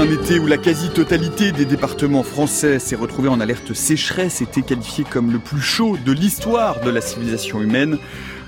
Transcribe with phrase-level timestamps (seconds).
[0.00, 5.04] Un été où la quasi-totalité des départements français s'est retrouvée en alerte sécheresse, était qualifié
[5.04, 7.98] comme le plus chaud de l'histoire de la civilisation humaine,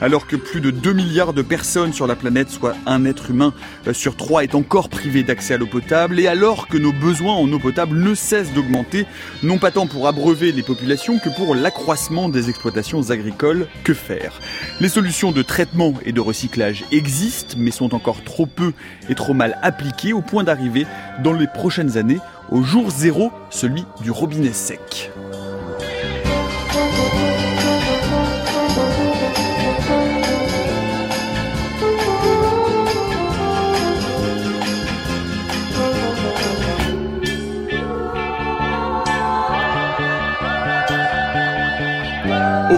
[0.02, 3.55] alors que plus de 2 milliards de personnes sur la planète, soit un être humain
[3.87, 7.34] euh, sur trois, est encore privé d'accès à l'eau potable, et alors que nos besoins
[7.34, 9.06] en eau potable ne cessent d'augmenter,
[9.45, 14.41] non pas tant pour abreuver les populations que pour l'accroissement des exploitations agricoles, que faire?
[14.80, 18.73] Les solutions de traitement et de recyclage existent, mais sont encore trop peu
[19.09, 20.84] et trop mal appliquées, au point d'arriver,
[21.23, 22.19] dans les prochaines années,
[22.50, 25.12] au jour zéro, celui du robinet sec.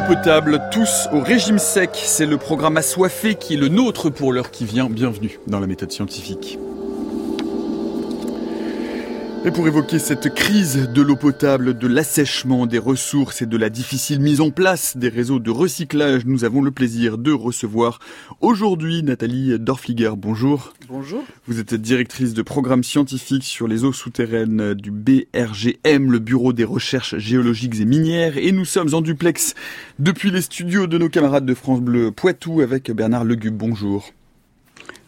[0.06, 4.50] Potable, tous au régime sec, c'est le programme assoiffé qui est le nôtre pour l'heure
[4.50, 4.90] qui vient.
[4.90, 6.58] Bienvenue dans la méthode scientifique.
[9.46, 13.68] Et pour évoquer cette crise de l'eau potable, de l'assèchement des ressources et de la
[13.68, 17.98] difficile mise en place des réseaux de recyclage, nous avons le plaisir de recevoir
[18.40, 20.12] aujourd'hui Nathalie Dorfliger.
[20.16, 20.72] Bonjour.
[20.88, 21.22] Bonjour.
[21.46, 26.64] Vous êtes directrice de programme scientifique sur les eaux souterraines du BRGM, le Bureau des
[26.64, 28.38] recherches géologiques et minières.
[28.38, 29.52] Et nous sommes en duplex
[29.98, 33.58] depuis les studios de nos camarades de France Bleu Poitou avec Bernard Legube.
[33.58, 34.10] Bonjour.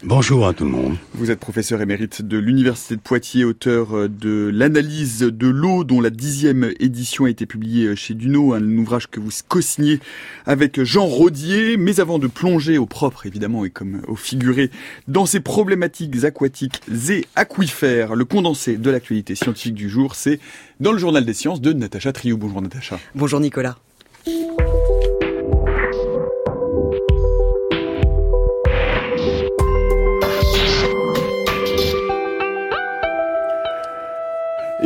[0.08, 0.96] Bonjour à tout le monde.
[1.14, 6.00] Vous êtes professeur émérite de l'Université de Poitiers, auteur euh, de l'analyse de l'eau, dont
[6.00, 9.98] la dixième édition a été publiée euh, chez Duno, un ouvrage que vous co-signez
[10.46, 11.76] avec Jean Rodier.
[11.76, 14.70] Mais avant de plonger au propre, évidemment, et comme au figuré,
[15.08, 20.38] dans ces problématiques aquatiques et aquifères, le condensé de l'actualité scientifique du jour, c'est
[20.78, 22.36] dans le journal des sciences de Natacha Triou.
[22.36, 23.00] Bonjour Natacha.
[23.16, 23.76] Bonjour Nicolas.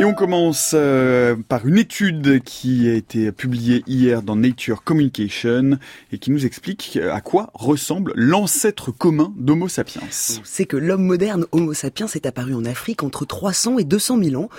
[0.01, 5.77] Et on commence euh, par une étude qui a été publiée hier dans Nature Communication
[6.11, 10.01] et qui nous explique à quoi ressemble l'ancêtre commun d'Homo sapiens.
[10.09, 14.41] C'est que l'homme moderne Homo sapiens est apparu en Afrique entre 300 et 200 000
[14.41, 14.49] ans,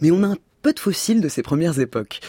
[0.00, 2.20] mais on a un peu de fossiles de ces premières époques.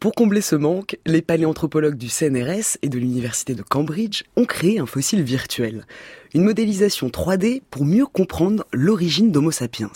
[0.00, 4.78] Pour combler ce manque, les paléanthropologues du CNRS et de l'université de Cambridge ont créé
[4.78, 5.84] un fossile virtuel
[6.34, 9.90] une modélisation 3D pour mieux comprendre l'origine d'Homo sapiens.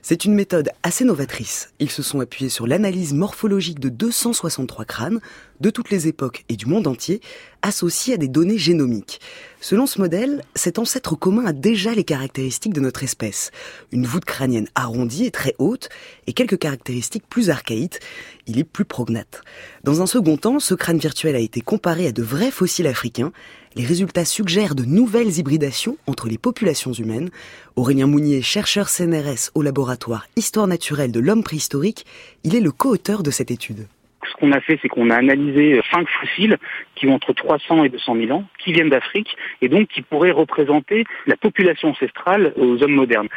[0.00, 1.70] C'est une méthode assez novatrice.
[1.78, 5.20] Ils se sont appuyés sur l'analyse morphologique de 263 crânes
[5.60, 7.20] de toutes les époques et du monde entier,
[7.62, 9.20] associés à des données génomiques.
[9.60, 13.52] Selon ce modèle, cet ancêtre commun a déjà les caractéristiques de notre espèce.
[13.92, 15.88] Une voûte crânienne arrondie et très haute,
[16.26, 18.00] et quelques caractéristiques plus archaïques.
[18.46, 19.42] Il est plus prognate.
[19.84, 23.32] Dans un second temps, ce crâne virtuel a été comparé à de vrais fossiles africains,
[23.74, 27.30] les résultats suggèrent de nouvelles hybridations entre les populations humaines.
[27.76, 32.04] Aurélien Mounier, chercheur CNRS au laboratoire Histoire naturelle de l'homme préhistorique,
[32.44, 33.86] il est le co-auteur de cette étude.
[34.30, 36.58] Ce qu'on a fait, c'est qu'on a analysé cinq fossiles
[36.94, 40.30] qui ont entre 300 et 200 000 ans, qui viennent d'Afrique et donc qui pourraient
[40.30, 43.28] représenter la population ancestrale aux hommes modernes.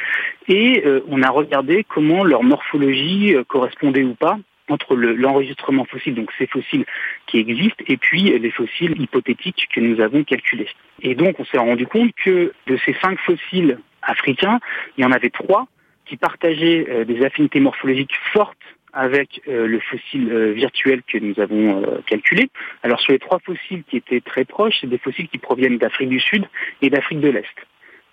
[0.47, 4.37] Et euh, on a regardé comment leur morphologie euh, correspondait ou pas
[4.69, 6.85] entre l'enregistrement fossile, donc ces fossiles
[7.27, 10.69] qui existent, et puis les fossiles hypothétiques que nous avons calculés.
[11.01, 14.59] Et donc on s'est rendu compte que de ces cinq fossiles africains,
[14.97, 15.67] il y en avait trois
[16.05, 18.57] qui partageaient euh, des affinités morphologiques fortes
[18.93, 22.49] avec euh, le fossile euh, virtuel que nous avons calculé.
[22.83, 26.09] Alors sur les trois fossiles qui étaient très proches, c'est des fossiles qui proviennent d'Afrique
[26.09, 26.45] du Sud
[26.81, 27.55] et d'Afrique de l'Est.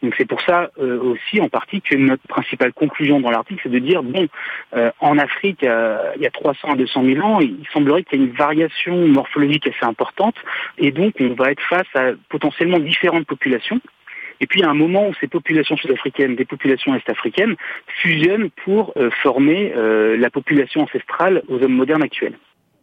[0.03, 3.71] Donc c'est pour ça euh, aussi en partie que notre principale conclusion dans l'article, c'est
[3.71, 4.27] de dire bon,
[4.75, 8.21] euh, en Afrique, euh, il y a 300 à 200 000 ans, il semblerait qu'il
[8.21, 10.35] y ait une variation morphologique assez importante,
[10.79, 13.81] et donc on va être face à potentiellement différentes populations.
[14.41, 17.55] Et puis, à un moment où ces populations sud-africaines, des populations est-africaines,
[17.87, 19.73] fusionnent pour former
[20.19, 22.35] la population ancestrale aux hommes modernes actuels.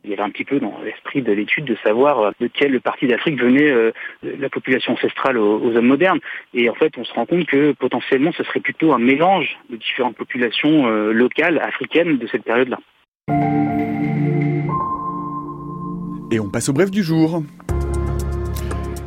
[0.04, 2.80] Il y avait un petit peu dans l'esprit de l'étude de savoir euh, de quelle
[2.80, 3.92] partie d'Afrique venait euh,
[4.24, 6.20] la population ancestrale aux, hommes modernes.
[6.54, 9.76] Et en fait, on se rend compte que potentiellement, ce serait plutôt un mélange de
[9.76, 12.80] différentes populations euh, locales africaines de cette période-là.
[16.32, 17.42] Et on passe au bref du jour.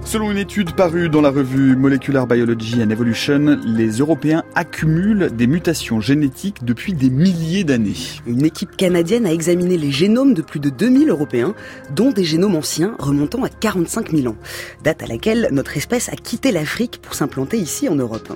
[0.04, 5.46] Selon une étude parue dans la revue Molecular Biology and Evolution, les Européens accumulent des
[5.46, 7.94] mutations génétiques depuis des milliers d'années.
[8.26, 11.54] Une équipe canadienne a examiné les génomes de plus de 2000 Européens,
[11.94, 14.36] dont des génomes anciens remontant à 45 000 ans,
[14.82, 18.28] date à laquelle notre espèce a quitté l'Afrique pour s'implanter ici en Europe.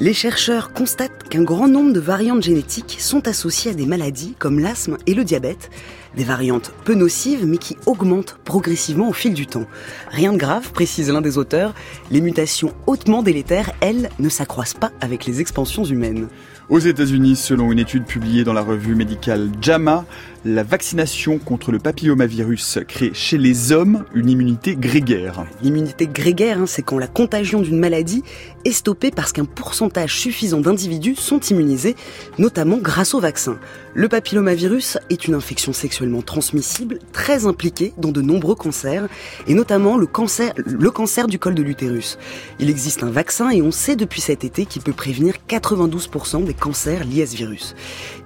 [0.00, 4.58] Les chercheurs constatent qu'un grand nombre de variantes génétiques sont associées à des maladies comme
[4.58, 5.70] l'asthme et le diabète,
[6.16, 9.66] des variantes peu nocives mais qui augmentent progressivement au fil du temps.
[10.08, 11.74] Rien de grave, précise l'un des auteurs,
[12.10, 16.28] les mutations hautement délétères, elles, ne s'accroissent pas avec les expansions humaines.
[16.68, 20.04] Aux États-Unis, selon une étude publiée dans la revue médicale JAMA,
[20.44, 25.44] la vaccination contre le papillomavirus crée chez les hommes une immunité grégaire.
[25.62, 28.24] L'immunité grégaire, hein, c'est quand la contagion d'une maladie
[28.64, 31.94] est stoppée parce qu'un pourcentage suffisant d'individus sont immunisés,
[32.38, 33.58] notamment grâce au vaccin.
[33.94, 39.06] Le papillomavirus est une infection sexuellement transmissible très impliquée dans de nombreux cancers,
[39.46, 42.18] et notamment le cancer, le cancer du col de l'utérus.
[42.58, 46.54] Il existe un vaccin et on sait depuis cet été qu'il peut prévenir 92% des
[46.54, 47.74] cancers liés à ce virus.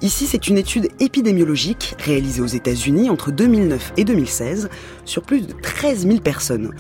[0.03, 4.71] Ici, c'est une étude épidémiologique réalisée aux États-Unis entre 2009 et 2016
[5.05, 6.73] sur plus de 13 000 personnes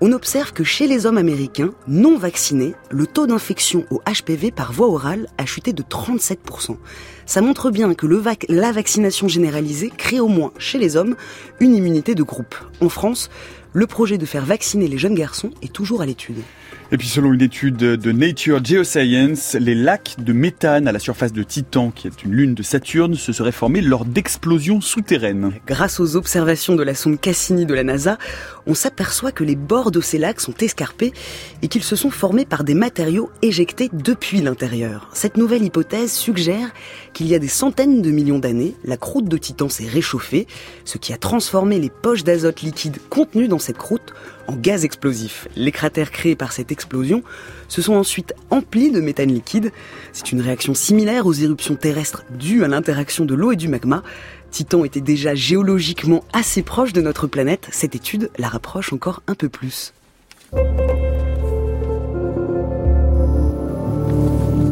[0.00, 4.72] on observe que chez les hommes américains non vaccinés, le taux d'infection au HPV par
[4.72, 6.76] voie orale a chuté de 37%.
[7.26, 8.06] Ça montre bien que
[8.48, 11.16] la vaccination généralisée crée au moins chez les hommes
[11.58, 12.54] une immunité de groupe.
[12.80, 13.28] En France,
[13.72, 16.42] le projet de faire vacciner les jeunes garçons est toujours à l'étude.
[16.90, 21.34] Et puis selon une étude de Nature Geoscience, les lacs de méthane à la surface
[21.34, 25.52] de Titan, qui est une lune de Saturne, se seraient formés lors d'explosions souterraines.
[25.66, 28.16] Grâce aux observations de la sonde Cassini de la NASA,
[28.66, 31.12] on s'aperçoit que les bords de ces lacs sont escarpés
[31.60, 35.10] et qu'ils se sont formés par des matériaux éjectés depuis l'intérieur.
[35.12, 36.72] Cette nouvelle hypothèse suggère
[37.12, 40.46] qu'il y a des centaines de millions d'années, la croûte de Titan s'est réchauffée,
[40.86, 44.14] ce qui a transformé les poches d'azote liquide contenues dans cette croûte
[44.48, 45.46] en gaz explosif.
[45.54, 47.22] Les cratères créés par cette explosion
[47.68, 49.70] se sont ensuite emplis de méthane liquide.
[50.12, 54.02] C'est une réaction similaire aux éruptions terrestres dues à l'interaction de l'eau et du magma.
[54.50, 57.68] Titan était déjà géologiquement assez proche de notre planète.
[57.70, 59.92] Cette étude la rapproche encore un peu plus.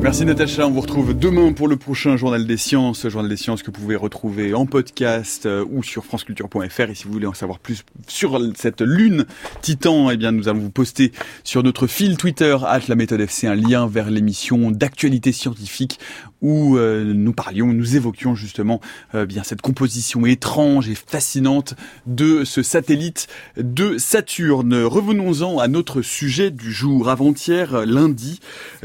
[0.07, 3.65] Merci Natacha, on vous retrouve demain pour le prochain Journal des Sciences, Journal des Sciences
[3.65, 7.35] que vous pouvez retrouver en podcast euh, ou sur franceculture.fr et si vous voulez en
[7.35, 9.27] savoir plus sur cette lune
[9.63, 11.11] Titan, eh bien nous allons vous poster
[11.43, 15.99] sur notre fil Twitter at la méthode FC un lien vers l'émission d'actualité scientifique
[16.41, 18.81] où euh, nous parlions, nous évoquions justement
[19.17, 21.75] euh, bien cette composition étrange et fascinante
[22.07, 23.27] de ce satellite
[23.57, 24.85] de Saturne.
[24.85, 27.09] Revenons-en à notre sujet du jour.
[27.09, 28.41] Avant-hier, lundi,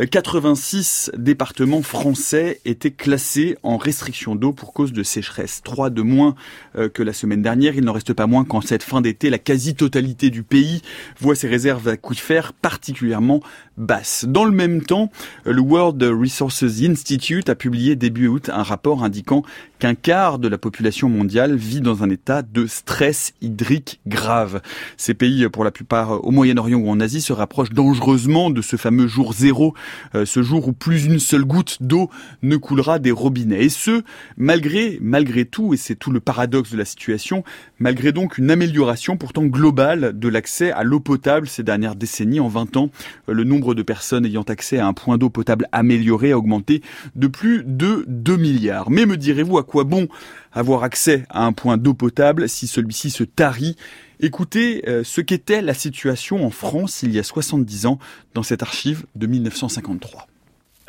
[0.10, 5.62] 86 départements français étaient classés en restriction d'eau pour cause de sécheresse.
[5.64, 6.36] Trois de moins
[6.76, 7.76] euh, que la semaine dernière.
[7.76, 10.82] Il n'en reste pas moins qu'en cette fin d'été, la quasi-totalité du pays
[11.20, 13.42] voit ses réserves aquifères particulièrement
[13.78, 14.26] basses.
[14.28, 15.12] Dans le même temps,
[15.46, 19.44] le World Resources Institute a publié début août un rapport indiquant
[19.80, 24.62] qu'un quart de la population mondiale vit dans un état de stress hydrique grave.
[24.98, 28.76] Ces pays, pour la plupart au Moyen-Orient ou en Asie, se rapprochent dangereusement de ce
[28.76, 29.74] fameux jour zéro,
[30.14, 32.10] euh, ce jour où plus une seule goutte d'eau
[32.42, 33.66] ne coulera des robinets.
[33.66, 34.04] Et ce,
[34.38, 37.44] malgré, malgré tout, et c'est tout le paradoxe de la situation,
[37.80, 42.40] malgré donc une amélioration pourtant globale de l'accès à l'eau potable ces dernières décennies.
[42.40, 42.90] En 20 ans,
[43.30, 46.82] euh, le nombre de personnes ayant accès à un point d'eau potable amélioré a augmenté
[47.16, 48.90] de plus de 2 milliards.
[48.90, 50.08] Mais me direz-vous à quoi bon
[50.52, 53.76] avoir accès à un point d'eau potable si celui-ci se tarit?
[54.20, 58.00] Écoutez euh, ce qu'était la situation en France il y a 70 ans
[58.34, 60.28] dans cette archive de 1953.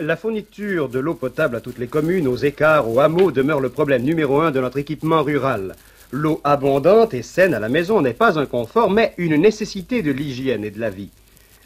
[0.03, 3.69] La fourniture de l'eau potable à toutes les communes, aux écarts, aux hameaux demeure le
[3.69, 5.77] problème numéro un de notre équipement rural.
[6.11, 10.11] L'eau abondante et saine à la maison n'est pas un confort, mais une nécessité de
[10.11, 11.11] l'hygiène et de la vie.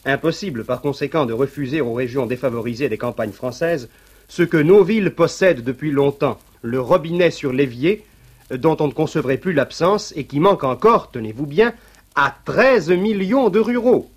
[0.05, 3.88] Impossible par conséquent de refuser aux régions défavorisées des campagnes françaises
[4.28, 8.05] ce que nos villes possèdent depuis longtemps, le robinet sur l'évier,
[8.50, 11.73] dont on ne concevrait plus l'absence et qui manque encore, tenez-vous bien,
[12.14, 14.11] à 13 millions de ruraux.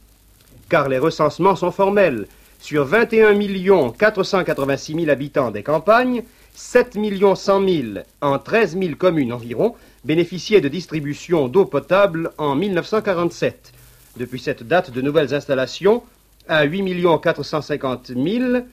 [0.67, 2.27] Car les recensements sont formels.
[2.59, 6.23] Sur 21 486 000 habitants des campagnes,
[6.53, 6.97] 7
[7.35, 7.87] 100 000
[8.21, 13.71] en 13 000 communes environ bénéficiaient de distribution d'eau potable en 1947.
[14.17, 16.03] Depuis cette date, de nouvelles installations
[16.49, 18.63] à 8 450 000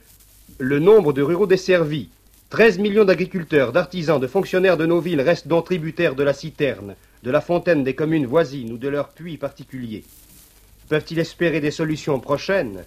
[0.59, 2.09] le nombre de ruraux desservis.
[2.51, 6.97] 13 millions d'agriculteurs, d'artisans, de fonctionnaires de nos villes restent donc tributaires de la citerne,
[7.23, 10.05] de la fontaine des communes voisines ou de leurs puits particuliers.
[10.89, 12.85] Peuvent-ils espérer des solutions prochaines?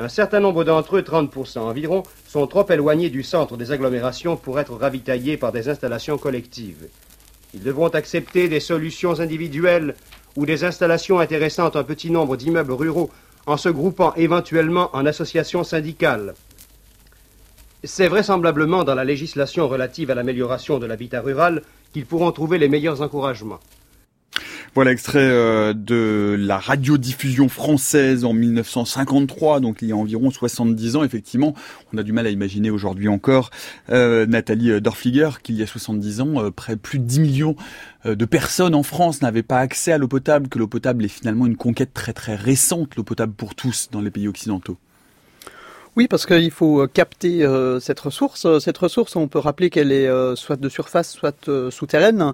[0.00, 4.58] Un certain nombre d'entre eux, 30% environ, sont trop éloignés du centre des agglomérations pour
[4.58, 6.88] être ravitaillés par des installations collectives.
[7.52, 9.94] Ils devront accepter des solutions individuelles
[10.36, 13.10] ou des installations intéressant un petit nombre d'immeubles ruraux
[13.44, 16.32] en se groupant éventuellement en associations syndicales.
[17.84, 21.60] C'est vraisemblablement dans la législation relative à l'amélioration de l'habitat rural
[21.92, 23.60] qu'ils pourront trouver les meilleurs encouragements.
[24.76, 30.94] Voilà extrait euh, de la radiodiffusion française en 1953, donc il y a environ 70
[30.94, 31.02] ans.
[31.02, 31.54] Effectivement,
[31.92, 33.50] on a du mal à imaginer aujourd'hui encore,
[33.90, 37.56] euh, Nathalie Dorfliger, qu'il y a 70 ans, euh, près plus de 10 millions
[38.04, 41.46] de personnes en France n'avaient pas accès à l'eau potable, que l'eau potable est finalement
[41.46, 44.78] une conquête très très récente, l'eau potable pour tous dans les pays occidentaux.
[45.96, 47.46] Oui, parce qu'il faut capter
[47.80, 48.46] cette ressource.
[48.60, 52.32] Cette ressource, on peut rappeler qu'elle est soit de surface, soit souterraine.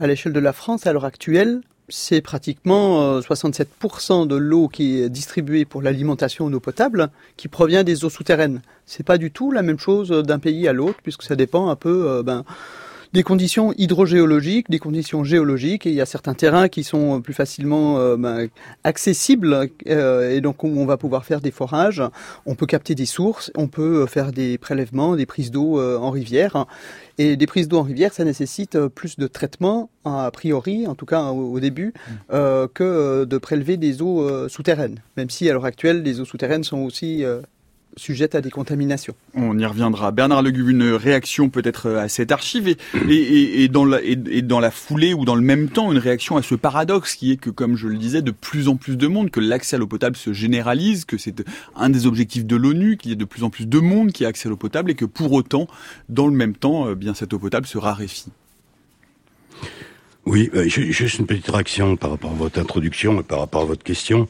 [0.00, 5.08] À l'échelle de la France, à l'heure actuelle, c'est pratiquement 67% de l'eau qui est
[5.08, 8.62] distribuée pour l'alimentation en eau potable qui provient des eaux souterraines.
[8.86, 11.76] C'est pas du tout la même chose d'un pays à l'autre puisque ça dépend un
[11.76, 12.44] peu ben,
[13.14, 17.32] des conditions hydrogéologiques, des conditions géologiques, et il y a certains terrains qui sont plus
[17.32, 18.48] facilement euh, ben,
[18.82, 22.02] accessibles, euh, et donc on va pouvoir faire des forages,
[22.44, 26.10] on peut capter des sources, on peut faire des prélèvements, des prises d'eau euh, en
[26.10, 26.66] rivière,
[27.16, 31.06] et des prises d'eau en rivière, ça nécessite plus de traitement, a priori, en tout
[31.06, 32.66] cas au, début, mmh.
[32.74, 36.78] que de prélever des eaux souterraines, même si à l'heure actuelle, les eaux souterraines sont
[36.78, 37.24] aussi
[37.96, 39.14] sujette à des contaminations.
[39.34, 40.10] On y reviendra.
[40.10, 42.74] Bernard Legube, une réaction peut-être à cette archive
[43.08, 46.42] et, dans la, et, dans la foulée ou dans le même temps, une réaction à
[46.42, 49.30] ce paradoxe qui est que, comme je le disais, de plus en plus de monde,
[49.30, 51.44] que l'accès à l'eau potable se généralise, que c'est
[51.76, 54.24] un des objectifs de l'ONU, qu'il y a de plus en plus de monde qui
[54.24, 55.66] a accès à l'eau potable et que pour autant,
[56.08, 58.30] dans le même temps, eh bien cette eau potable se raréfie.
[60.26, 63.66] Oui, euh, juste une petite réaction par rapport à votre introduction et par rapport à
[63.66, 64.26] votre question.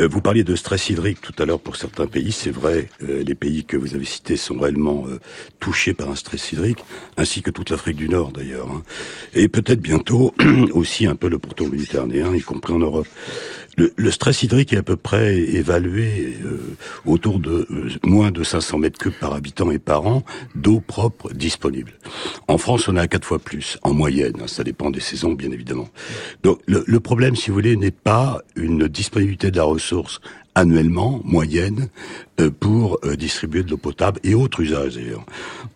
[0.00, 3.22] Euh, vous parliez de stress hydrique tout à l'heure pour certains pays, c'est vrai, euh,
[3.22, 5.20] les pays que vous avez cités sont réellement euh,
[5.58, 6.78] touchés par un stress hydrique,
[7.18, 8.82] ainsi que toute l'Afrique du Nord d'ailleurs, hein.
[9.34, 10.34] et peut-être bientôt
[10.72, 13.08] aussi un peu le pourtour méditerranéen, y compris en Europe.
[13.96, 16.36] Le, stress hydrique est à peu près évalué
[17.06, 17.66] autour de
[18.04, 20.22] moins de 500 mètres cubes par habitant et par an
[20.54, 21.92] d'eau propre disponible.
[22.48, 25.50] En France, on a quatre fois plus, en moyenne, hein, ça dépend des saisons bien
[25.50, 25.88] évidemment.
[26.42, 30.20] Donc le, le problème, si vous voulez, n'est pas une disponibilité de la ressources
[30.60, 31.88] annuellement, moyenne,
[32.40, 35.24] euh, pour euh, distribuer de l'eau potable et autres usages d'ailleurs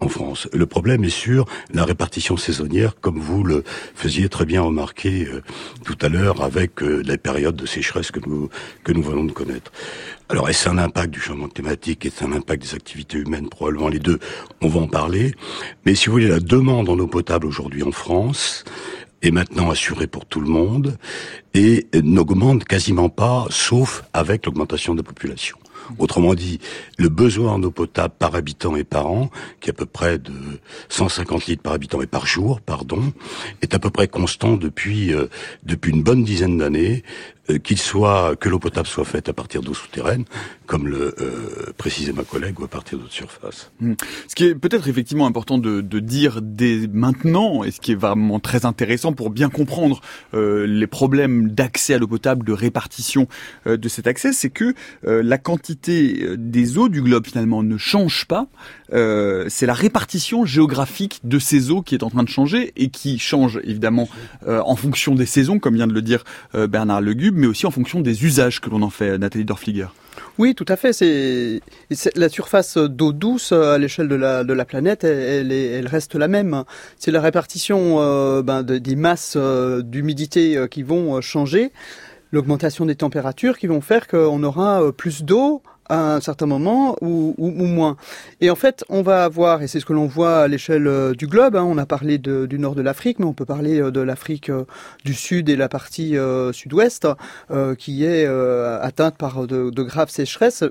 [0.00, 0.48] en France.
[0.52, 3.64] Le problème est sur la répartition saisonnière, comme vous le
[3.94, 5.42] faisiez très bien remarquer euh,
[5.84, 8.48] tout à l'heure avec les périodes de sécheresse que nous
[8.84, 9.72] que nous venons de connaître.
[10.28, 12.04] Alors est-ce un impact du changement climatique?
[12.06, 13.48] Est-ce un impact des activités humaines?
[13.48, 14.18] Probablement les deux.
[14.62, 15.34] On va en parler.
[15.84, 18.64] Mais si vous voulez, la demande en eau potable aujourd'hui en France,
[19.24, 20.98] est maintenant assuré pour tout le monde
[21.54, 25.56] et n'augmente quasiment pas, sauf avec l'augmentation de la population.
[25.98, 26.60] Autrement dit,
[26.98, 30.18] le besoin en eau potable par habitant et par an, qui est à peu près
[30.18, 30.32] de
[30.88, 33.12] 150 litres par habitant et par jour, pardon,
[33.60, 35.26] est à peu près constant depuis euh,
[35.64, 37.02] depuis une bonne dizaine d'années,
[37.62, 40.24] qu'il soit que l'eau potable soit faite à partir d'eau souterraine,
[40.66, 43.70] comme le euh, précisait ma collègue, ou à partir d'eau de surface.
[43.80, 43.94] Hmm.
[44.28, 47.96] Ce qui est peut-être effectivement important de, de, dire dès maintenant, et ce qui est
[47.96, 50.00] vraiment très intéressant pour bien comprendre
[50.32, 53.28] euh, les problèmes d'accès à l'eau potable, de répartition
[53.66, 58.26] euh, de cet accès, c'est que la quantité des eaux du globe finalement ne change
[58.26, 58.46] pas.
[58.90, 63.18] c'est la répartition géographique de ces eaux qui est en train de changer et qui
[63.18, 64.08] change évidemment
[64.46, 66.24] en fonction des saisons, comme vient de le dire
[66.54, 69.88] Bernard Legube mais aussi en fonction des usages que l'on en fait, Nathalie Dorfliger.
[70.38, 70.92] Oui, tout à fait.
[70.92, 71.60] C'est
[72.16, 76.28] la surface d'eau douce à l'échelle de la, de la planète, elle, elle, reste la
[76.28, 76.64] même.
[76.98, 81.70] C'est la répartition euh, ben, des masses euh, d'humidité euh, qui vont changer,
[82.32, 87.34] l'augmentation des températures qui vont faire qu'on aura plus d'eau à un certain moment ou,
[87.38, 87.96] ou, moins.
[88.40, 91.12] Et en fait, on va avoir, et c'est ce que l'on voit à l'échelle euh,
[91.12, 93.80] du globe, hein, on a parlé de, du nord de l'Afrique, mais on peut parler
[93.80, 94.64] euh, de l'Afrique euh,
[95.04, 96.16] du sud et la partie
[96.52, 97.06] sud-ouest,
[97.78, 100.64] qui est atteinte par de, de graves sécheresses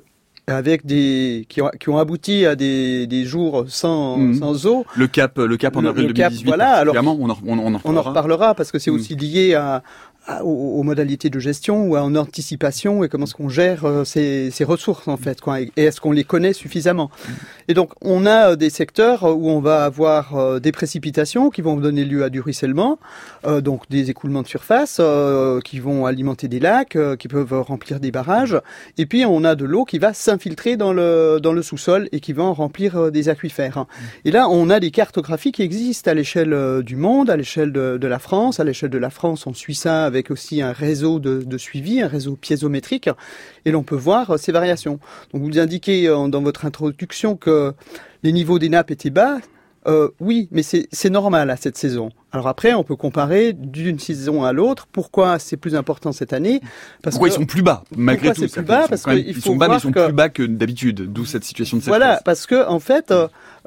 [0.48, 4.36] avec des qui ont, qui ont abouti à des, des jours sans, mhm.
[4.36, 4.86] sans eau.
[4.96, 6.46] Le cap le cap en avril 2018.
[6.46, 8.98] voilà, alors on en, on, en, on en reparlera parce que c'est mhm.
[8.98, 9.84] aussi lié à,
[10.44, 14.64] aux, modalités de gestion ou en anticipation et comment est-ce qu'on gère euh, ces, ces,
[14.64, 17.10] ressources en fait quoi, et est-ce qu'on les connaît suffisamment.
[17.68, 21.62] Et donc on a euh, des secteurs où on va avoir euh, des précipitations qui
[21.62, 23.00] vont donner lieu à du ruissellement
[23.62, 25.02] donc des écoulements de surface
[25.66, 28.58] qui vont alimenter des lacs qui peuvent remplir des barrages.
[28.98, 32.20] Et puis on a de l'eau qui va s'infiltrer dans le dans le sous-sol et
[32.20, 33.86] qui va en remplir des aquifères.
[34.24, 37.98] Et là on a des cartographies qui existent à l'échelle du monde à l'échelle de,
[37.98, 41.20] de la France à l'échelle de la France on suit ça avec aussi un réseau
[41.20, 43.10] de, suivi, un réseau piézométrique,
[43.66, 45.00] et l'on peut voir euh, ces variations.
[45.34, 47.74] Donc vous indiquez euh, dans votre introduction que
[48.22, 49.40] les niveaux des nappes étaient bas.
[49.88, 52.10] Euh, oui, mais c'est normal à cette saison.
[52.32, 54.88] Alors après, on peut comparer d'une saison à l'autre.
[54.92, 56.62] Pourquoi c'est plus important cette année?
[57.02, 58.48] Parce Pourquoi ils sont plus bas malgré tout?
[58.48, 61.12] plus bas Parce qu'ils sont bas, mais ils sont plus bas que d'habitude.
[61.14, 63.14] D'où cette situation de cette Voilà, parce que en fait,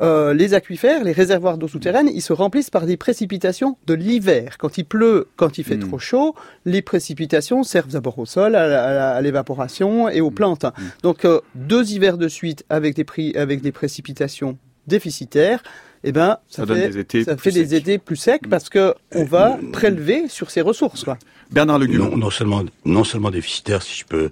[0.03, 4.59] euh, les aquifères, les réservoirs d'eau souterraine, ils se remplissent par des précipitations de l'hiver.
[4.59, 5.89] Quand il pleut, quand il fait hmm.
[5.89, 10.35] trop chaud, les précipitations servent d'abord au sol, à, l'évaporation et aux hmm.
[10.35, 10.65] plantes.
[10.65, 10.83] Hmm.
[11.03, 15.63] Donc euh, deux hivers de suite avec des, prix, avec des précipitations déficitaires,
[16.09, 19.25] eh ben, ça, fait, des étés, ça fait des étés plus secs parce que on
[19.25, 21.03] va prélever sur ces ressources.
[21.03, 21.19] Quoi.
[21.51, 24.31] Bernard Le non, non, seulement, non seulement déficitaire, si je peux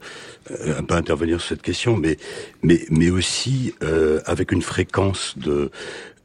[0.53, 2.17] euh, un peu intervenir sur cette question, mais,
[2.63, 5.73] mais, mais aussi euh, avec une fréquence de,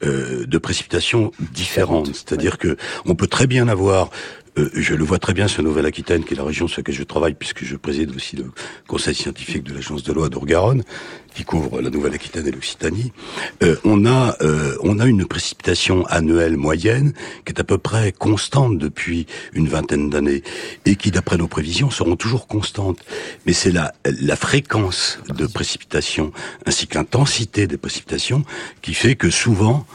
[0.03, 2.13] euh, de précipitations différentes.
[2.13, 4.12] C'est-à-dire que on peut très bien avoir
[4.59, 7.03] euh, je le vois très bien sur Nouvelle-Aquitaine, qui est la région sur laquelle je
[7.03, 8.45] travaille, puisque je préside aussi le
[8.87, 10.83] conseil scientifique de l'agence de loi d'Orgaronne,
[11.33, 13.13] qui couvre la Nouvelle-Aquitaine et l'Occitanie.
[13.63, 17.13] Euh, on a euh, on a une précipitation annuelle moyenne
[17.45, 20.43] qui est à peu près constante depuis une vingtaine d'années
[20.85, 22.99] et qui, d'après nos prévisions, seront toujours constantes.
[23.45, 26.31] Mais c'est la la fréquence de précipitation
[26.65, 28.43] ainsi que l'intensité des précipitations
[28.81, 29.85] qui fait que souvent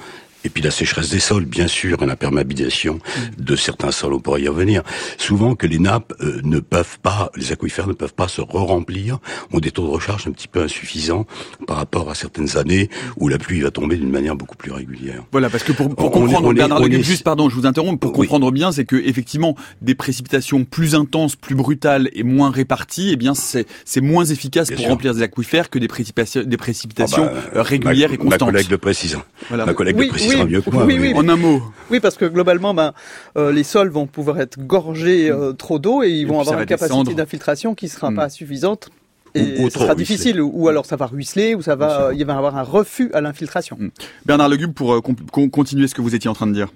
[0.45, 2.99] et puis la sécheresse des sols, bien sûr, et l'imperméabilisation
[3.39, 4.83] de certains sols, on pourrait y revenir.
[5.17, 9.19] Souvent que les nappes euh, ne peuvent pas, les aquifères ne peuvent pas se re-remplir,
[9.53, 11.27] ont des taux de recharge un petit peu insuffisants
[11.67, 15.25] par rapport à certaines années où la pluie va tomber d'une manière beaucoup plus régulière.
[15.33, 18.51] Voilà, parce que pour, pour comprendre, Bernard Le juste pardon, je vous interromps, pour comprendre
[18.51, 23.33] bien, c'est que effectivement, des précipitations plus intenses, plus brutales et moins réparties, eh bien,
[23.35, 23.67] c'est
[24.01, 28.19] moins efficace pour remplir des aquifères que des précipitations, des précipitations ah bah, régulières et
[28.19, 28.41] constantes.
[28.41, 29.23] Ma collègue de précision.
[29.49, 29.65] Voilà.
[29.65, 31.63] Ma collègue de précision oui, en un mot.
[31.91, 32.93] Oui, parce que globalement, ben,
[33.37, 36.67] euh, les sols vont pouvoir être gorgés euh, trop d'eau et ils vont avoir une
[36.67, 38.17] capacité d'infiltration qui sera hmm.
[38.17, 38.91] pas suffisante.
[39.37, 42.37] Et ce sera difficile, ou, alors ça va ruisseler, ou ça va, il va y
[42.37, 43.77] avoir un refus à l'infiltration.
[44.25, 46.69] Bernard Legube, pour euh, continuer ce que vous étiez en train de dire.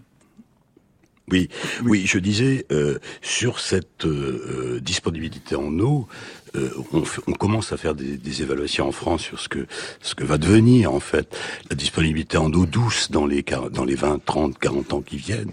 [1.31, 1.49] Oui,
[1.85, 2.67] oui, je disais
[3.21, 4.07] sur cette
[4.81, 6.09] disponibilité en eau,
[6.57, 9.67] euh, on, on, commence à faire des, des, évaluations en France sur ce que
[10.01, 11.37] ce que va devenir en fait
[11.71, 15.53] la disponibilité en eau douce dans les dans les 20, 30, 40 ans qui viennent.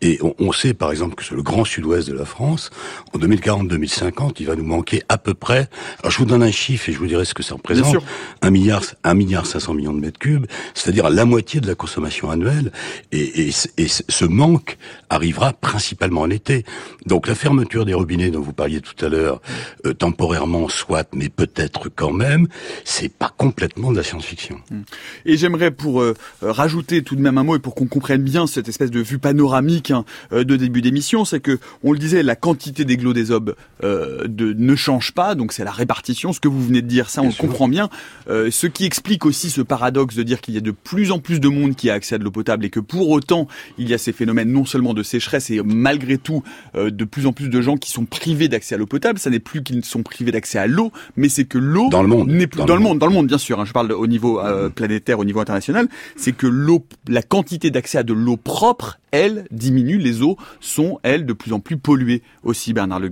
[0.00, 2.70] Et on, on sait par exemple que sur le grand sud-ouest de la France,
[3.12, 5.68] en 2040-2050, il va nous manquer à peu près.
[6.00, 7.96] Alors je vous donne un chiffre et je vous dirai ce que ça représente.
[8.42, 12.30] Un milliard, un milliard 500 millions de mètres cubes, c'est-à-dire la moitié de la consommation
[12.30, 12.72] annuelle.
[13.12, 14.78] Et, et, et ce manque
[15.10, 16.64] arrivera principalement en été.
[17.06, 19.40] Donc la fermeture des robinets dont vous parliez tout à l'heure,
[19.86, 19.94] euh,
[20.28, 22.48] temporairement soit, mais peut-être quand même,
[22.84, 24.60] c'est pas complètement de la science-fiction.
[24.70, 24.82] Hmm.
[25.24, 28.46] Et j'aimerais pour euh, rajouter tout de même un mot et pour qu'on comprenne bien
[28.46, 32.22] cette espèce de vue panoramique hein, euh, de début d'émission, c'est que on le disait,
[32.22, 36.34] la quantité des des euh, de, ne change pas, donc c'est la répartition.
[36.34, 37.88] Ce que vous venez de dire, ça on le comprend bien.
[38.26, 41.40] ce qui explique aussi ce paradoxe de dire qu'il y a de plus en plus
[41.40, 43.46] de monde qui a accès à de l'eau potable et que pour autant
[43.78, 46.42] il y a ces phénomènes non seulement de sécheresse et malgré tout
[46.74, 49.18] de plus en plus de gens qui sont privés d'accès à l'eau potable.
[49.18, 52.08] Ça n'est plus qu'ils sont privés d'accès à l'eau, mais c'est que l'eau dans le
[52.08, 52.98] monde n'est plus dans, le monde.
[52.98, 53.60] dans le monde bien sûr.
[53.60, 55.88] Hein, je parle au niveau euh, planétaire, au niveau international.
[56.16, 59.98] C'est que l'eau, la quantité d'accès à de l'eau propre, elle diminue.
[59.98, 62.72] Les eaux sont elles de plus en plus polluées aussi.
[62.72, 63.08] Bernard Le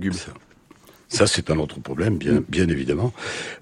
[1.09, 3.13] ça, c'est un autre problème, bien, bien évidemment.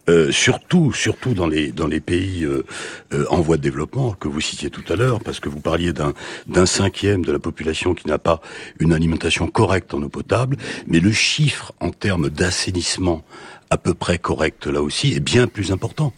[0.09, 2.65] Euh, surtout, surtout dans les dans les pays euh,
[3.13, 5.93] euh, en voie de développement que vous citiez tout à l'heure, parce que vous parliez
[5.93, 6.13] d'un
[6.47, 8.41] d'un cinquième de la population qui n'a pas
[8.79, 13.23] une alimentation correcte en eau potable, mais le chiffre en termes d'assainissement
[13.69, 16.13] à peu près correct là aussi est bien plus important.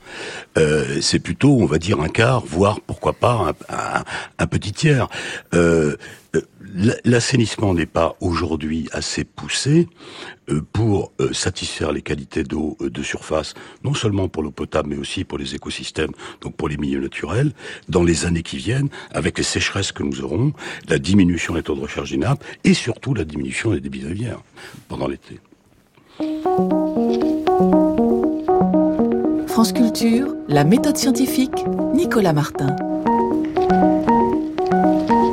[0.58, 4.04] Euh, c'est plutôt, on va dire, un quart, voire pourquoi pas un,
[4.38, 5.08] un, petit tiers.
[5.54, 5.96] Euh
[7.06, 9.88] L'assainissement n'est pas aujourd'hui assez poussé
[10.50, 13.54] euh, pour euh, satisfaire les qualités d'eau de surface,
[13.84, 17.54] non seulement pour l'eau potable, mais aussi pour les écosystèmes, donc pour les milieux naturels,
[17.90, 20.54] dans les années qui viennent, avec les sécheresses que nous aurons,
[20.90, 24.08] la diminution des taux de recharge des nappes et surtout la diminution des débits de
[24.08, 24.42] rivière
[24.88, 25.40] pendant l'été.
[29.48, 32.76] France Culture, la méthode scientifique, Nicolas Martin.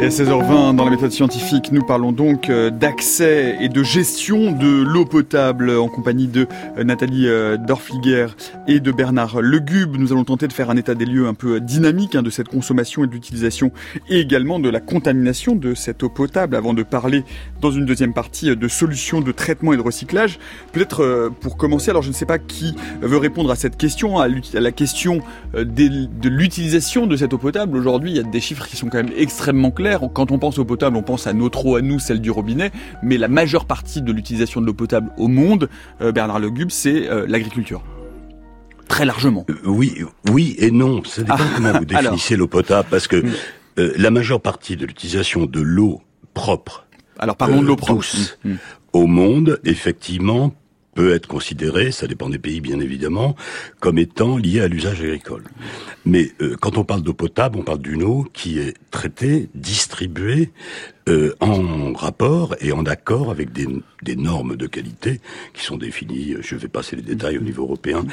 [0.04, 4.82] À 16h20, dans la méthode scientifique, nous parlons donc euh, d'accès et de gestion de
[4.82, 8.26] l'eau potable en compagnie de euh, Nathalie euh, Dorfliger
[8.68, 9.96] et de Bernard Legube.
[9.96, 12.48] Nous allons tenter de faire un état des lieux un peu dynamique hein, de cette
[12.48, 13.72] consommation et de l'utilisation
[14.10, 17.24] et également de la contamination de cette eau potable avant de parler
[17.62, 20.38] dans une deuxième partie de solutions de traitement et de recyclage.
[20.72, 24.28] Peut-être pour commencer, alors je ne sais pas qui veut répondre à cette question, à
[24.28, 25.22] la question
[25.54, 27.78] de l'utilisation de cette eau potable.
[27.78, 30.58] Aujourd'hui, il y a des chiffres qui sont quand même extrêmement clairs quand on pense
[30.58, 32.70] eau potable, on pense à notre eau à nous, celle du robinet,
[33.02, 35.68] mais la majeure partie de l'utilisation de l'eau potable au monde,
[36.00, 37.82] euh, Bernard Legube, c'est euh, l'agriculture.
[38.88, 39.46] Très largement.
[39.48, 41.02] Euh, oui, oui et non.
[41.04, 43.32] Ça dépend ah, comment vous définissez l'eau potable, parce que mm.
[43.96, 46.02] la majeure partie de l'utilisation de l'eau
[46.34, 46.86] propre,
[47.18, 48.04] alors parlons de l'eau propre,
[48.44, 48.50] mm.
[48.50, 48.56] Mm.
[48.92, 50.52] au monde, effectivement,
[50.94, 53.34] peut être considéré, ça dépend des pays bien évidemment,
[53.84, 55.44] comme étant lié à l'usage agricole.
[56.06, 60.52] Mais euh, quand on parle d'eau potable, on parle d'une eau qui est traitée, distribuée
[61.06, 63.66] euh, en rapport et en accord avec des,
[64.02, 65.20] des, normes de qualité
[65.52, 68.06] qui sont définies, je vais passer les détails au niveau européen,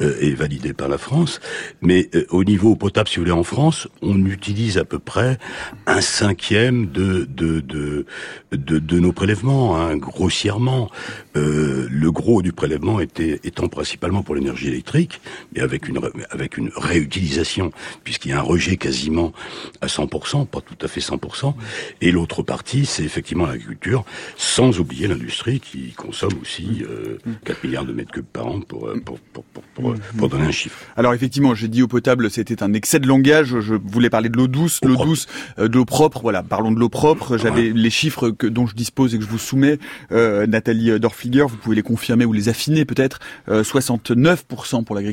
[0.00, 1.40] euh, et validées par la France.
[1.82, 5.38] Mais euh, au niveau potable, si vous voulez, en France, on utilise à peu près
[5.86, 8.06] un cinquième de, de, de,
[8.52, 10.90] de, de nos prélèvements, hein, grossièrement.
[11.36, 15.17] Euh, le gros du prélèvement était, étant principalement pour l'énergie électrique,
[15.54, 16.00] mais avec une,
[16.30, 17.72] avec une réutilisation,
[18.04, 19.32] puisqu'il y a un rejet quasiment
[19.80, 21.54] à 100%, pas tout à fait 100%,
[22.00, 24.04] et l'autre partie, c'est effectivement l'agriculture,
[24.36, 28.88] sans oublier l'industrie qui consomme aussi euh, 4 milliards de mètres cubes par an pour,
[28.88, 30.78] euh, pour, pour, pour, pour, pour donner un chiffre.
[30.96, 34.36] Alors effectivement, j'ai dit eau potable, c'était un excès de langage, je voulais parler de
[34.36, 35.26] l'eau douce, l'eau douce,
[35.58, 38.74] euh, de l'eau propre, voilà, parlons de l'eau propre, j'avais les chiffres que, dont je
[38.74, 39.78] dispose et que je vous soumets,
[40.12, 45.07] euh, Nathalie Dorfliger, vous pouvez les confirmer ou les affiner peut-être, 69% pour l'agriculture,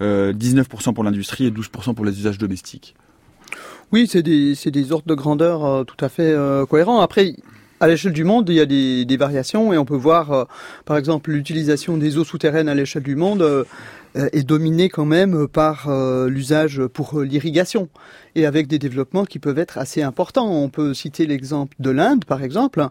[0.00, 2.94] 19% pour l'industrie et 12% pour les usages domestiques.
[3.92, 7.00] Oui, c'est des, des ordres de grandeur euh, tout à fait euh, cohérents.
[7.00, 7.34] Après,
[7.80, 10.44] à l'échelle du monde, il y a des, des variations et on peut voir, euh,
[10.84, 13.64] par exemple, l'utilisation des eaux souterraines à l'échelle du monde euh,
[14.14, 17.88] est dominée quand même par euh, l'usage pour l'irrigation
[18.34, 20.50] et avec des développements qui peuvent être assez importants.
[20.50, 22.84] On peut citer l'exemple de l'Inde, par exemple,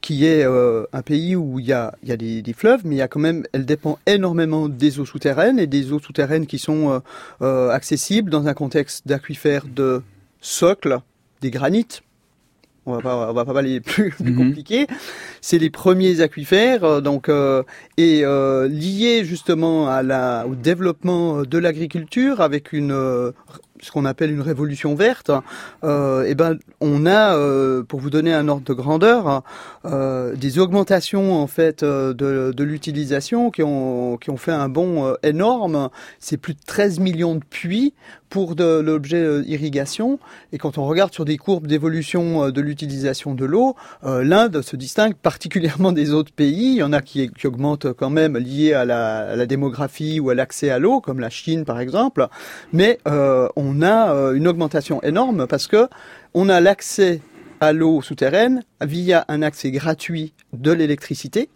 [0.00, 2.96] qui est un pays où il y a, il y a des, des, fleuves, mais
[2.96, 6.46] il y a quand même, elle dépend énormément des eaux souterraines et des eaux souterraines
[6.46, 7.00] qui sont
[7.40, 10.02] accessibles dans un contexte d'aquifères de
[10.40, 10.98] socle,
[11.40, 12.02] des granites.
[12.84, 14.36] On va pas, on va pas aller plus, plus Mhm.
[14.36, 14.86] compliqué.
[15.40, 17.62] C'est les premiers aquifères, euh, donc euh,
[17.96, 23.30] et euh, liés justement à la, au développement de l'agriculture avec une euh,
[23.80, 25.32] ce qu'on appelle une révolution verte.
[25.82, 29.42] Euh, et ben, on a, euh, pour vous donner un ordre de grandeur,
[29.84, 34.68] euh, des augmentations en fait euh, de, de l'utilisation qui ont qui ont fait un
[34.68, 35.88] bond euh, énorme.
[36.20, 37.92] C'est plus de 13 millions de puits
[38.32, 40.18] pour l'objet euh, irrigation.
[40.52, 44.62] Et quand on regarde sur des courbes d'évolution euh, de l'utilisation de l'eau, euh, l'Inde
[44.62, 46.72] se distingue particulièrement des autres pays.
[46.72, 50.70] Il y en a qui, augmentent quand même liés à la, démographie ou à l'accès
[50.70, 52.26] à l'eau, comme la Chine par exemple.
[52.72, 55.88] Mais on a une augmentation énorme parce que
[56.32, 57.20] on a l'accès
[57.60, 61.50] à l'eau souterraine via un accès gratuit de l'électricité.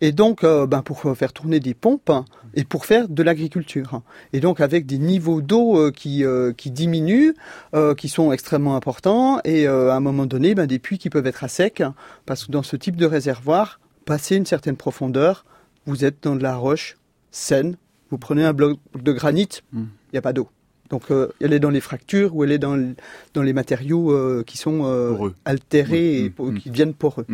[0.00, 2.10] Et donc, ben, pour faire tourner des pompes
[2.54, 4.02] et pour faire de l'agriculture.
[4.32, 7.34] Et donc, avec des niveaux d'eau euh, qui, euh, qui diminuent,
[7.74, 11.10] euh, qui sont extrêmement importants, et euh, à un moment donné, ben, des puits qui
[11.10, 11.82] peuvent être à sec,
[12.26, 15.44] parce que dans ce type de réservoir, passer une certaine profondeur,
[15.86, 16.96] vous êtes dans de la roche
[17.30, 17.76] saine,
[18.10, 19.86] vous prenez un bloc de granit, il Mm.
[20.12, 20.48] n'y a pas d'eau.
[20.90, 22.96] Donc, euh, elle est dans les fractures ou elle est dans, le-
[23.34, 25.34] dans les matériaux euh, qui sont euh, Poreux.
[25.44, 27.26] altérés Mm, et po- mm, qui deviennent poreux.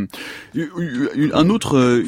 [1.33, 2.03] Un autre, euh,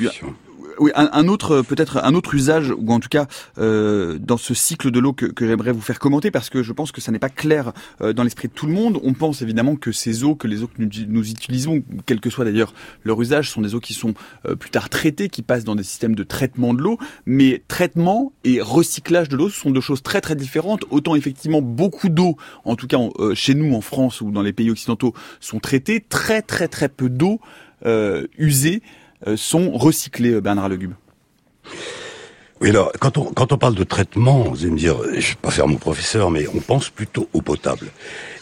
[0.81, 3.27] oui, un, autre peut-être un autre usage ou en tout cas
[3.59, 6.93] euh, dans ce cycle de l'eau que, j'aimerais vous faire commenter parce que je pense
[6.93, 9.01] que ça n'est pas clair euh, dans l'esprit de tout le monde.
[9.03, 12.45] On pense évidemment que ces eaux, que les eaux que nous, utilisons, quel que soit
[12.45, 12.73] d'ailleurs
[13.05, 14.15] leur usage, sont des eaux qui sont
[14.47, 16.99] euh, plus tard traitées, qui passent dans des systèmes de traitement de l'eau.
[17.27, 20.85] Mais traitement et recyclage de l'eau, sont deux choses très très différentes.
[20.91, 22.99] Autant effectivement beaucoup d'eau, en tout cas
[23.35, 27.09] chez nous en France ou dans les pays occidentaux, sont traitées, très très très peu
[27.09, 27.41] d'eau
[28.37, 28.83] usée
[29.37, 30.93] sont recyclés, euh, Bernard Legube
[32.61, 35.39] Oui, alors, quand on, quand on parle de traitement, vous allez me dire, je vais
[35.41, 37.89] pas faire mon professeur, mais on pense plutôt eau potable.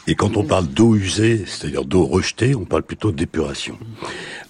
[0.09, 3.77] Et quand on parle d'eau usée, c'est-à-dire d'eau rejetée, on parle plutôt d'épuration.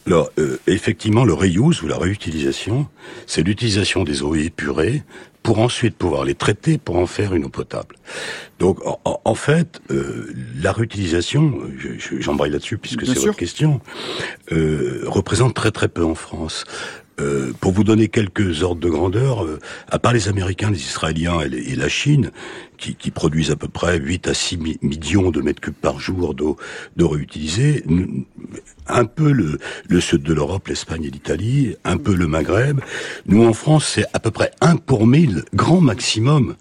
[0.07, 2.87] Alors, euh, effectivement, le reuse ou la réutilisation,
[3.27, 5.03] c'est l'utilisation des eaux épurées
[5.47, 7.95] pour ensuite pouvoir les traiter pour en faire une eau potable.
[8.59, 13.81] Donc, en, fait, euh, la réutilisation, je- je- j'embraye là-dessus puisque c'est votre question,
[14.51, 16.65] euh, représente très très peu en France.
[17.19, 21.41] Euh, pour vous donner quelques ordres de grandeur, euh, à part les Américains, les Israéliens
[21.41, 22.31] et, la Chine,
[22.77, 26.35] qui, produisent à peu près 8 à 6 mi- millions de mètres cubes par jour
[26.35, 26.59] d'eau
[26.99, 27.85] réutilisée,
[28.87, 32.81] un peu le, le sud de l'Europe, l'Espagne et l'Italie, un peu le Maghreb.
[33.25, 36.55] Nous, en France, c'est à peu près 1 pour 1000, grand maximum,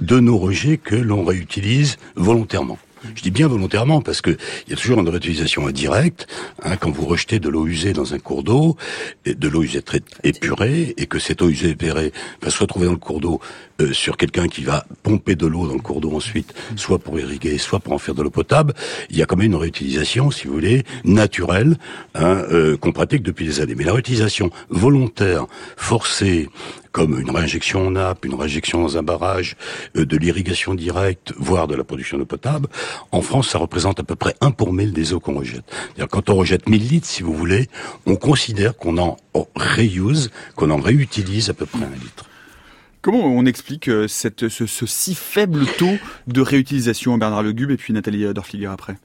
[0.00, 2.78] de nos rejets que l'on réutilise volontairement.
[3.14, 4.30] Je dis bien volontairement parce que
[4.66, 6.26] il y a toujours une réutilisation indirecte.
[6.62, 8.76] Hein, quand vous rejetez de l'eau usée dans un cours d'eau,
[9.24, 12.92] de l'eau usée très épurée, et que cette eau usée épurée va se retrouver dans
[12.92, 13.40] le cours d'eau
[13.80, 17.18] euh, sur quelqu'un qui va pomper de l'eau dans le cours d'eau ensuite, soit pour
[17.18, 18.74] irriguer, soit pour en faire de l'eau potable,
[19.10, 21.76] il y a quand même une réutilisation, si vous voulez, naturelle,
[22.14, 23.74] hein, euh, qu'on pratique depuis des années.
[23.76, 26.48] Mais la réutilisation volontaire, forcée,
[26.92, 29.56] comme une réinjection en nappe, une réinjection dans un barrage,
[29.96, 32.68] euh, de l'irrigation directe, voire de la production d'eau potable,
[33.12, 35.64] en France, ça représente à peu près 1 pour 1000 des eaux qu'on rejette.
[36.10, 37.68] Quand on rejette 1000 litres, si vous voulez,
[38.06, 42.29] on considère qu'on en reuse, qu'on en réutilise à peu près un litre.
[43.02, 48.26] Comment on explique euh, ce, si faible taux de réutilisation, Bernard Legube et puis Nathalie
[48.26, 48.98] euh, Dorfliger après?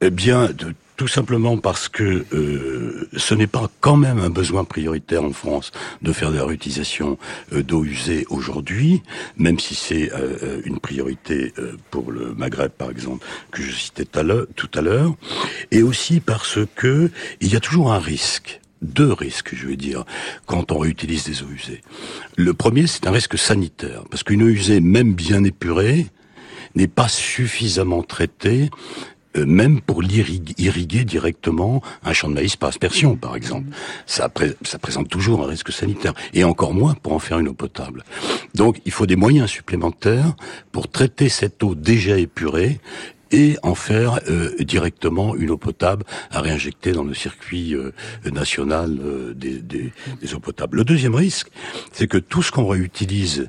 [0.00, 0.48] Eh bien,
[0.96, 5.70] tout simplement parce que euh, ce n'est pas quand même un besoin prioritaire en France
[6.02, 7.16] de faire de la réutilisation
[7.52, 9.02] d'eau usée aujourd'hui,
[9.36, 10.10] même si c'est
[10.64, 11.52] une priorité
[11.90, 15.14] pour le Maghreb par exemple que je citais tout à l'heure,
[15.70, 17.10] et aussi parce que
[17.42, 20.04] il y a toujours un risque deux risques, je veux dire,
[20.46, 21.82] quand on réutilise des eaux usées.
[22.36, 26.06] Le premier, c'est un risque sanitaire, parce qu'une eau usée, même bien épurée,
[26.74, 28.70] n'est pas suffisamment traitée
[29.36, 33.68] euh, même pour irriguer directement un champ de maïs par aspersion, par exemple.
[34.04, 38.02] Ça présente toujours un risque sanitaire, et encore moins pour en faire une eau potable.
[38.56, 40.34] Donc il faut des moyens supplémentaires
[40.72, 42.80] pour traiter cette eau déjà épurée
[43.30, 47.92] et en faire euh, directement une eau potable à réinjecter dans le circuit euh,
[48.30, 48.98] national
[49.34, 50.78] des, des, des, eaux potables.
[50.78, 51.48] Le deuxième risque,
[51.92, 53.48] c'est que tout ce qu'on réutilise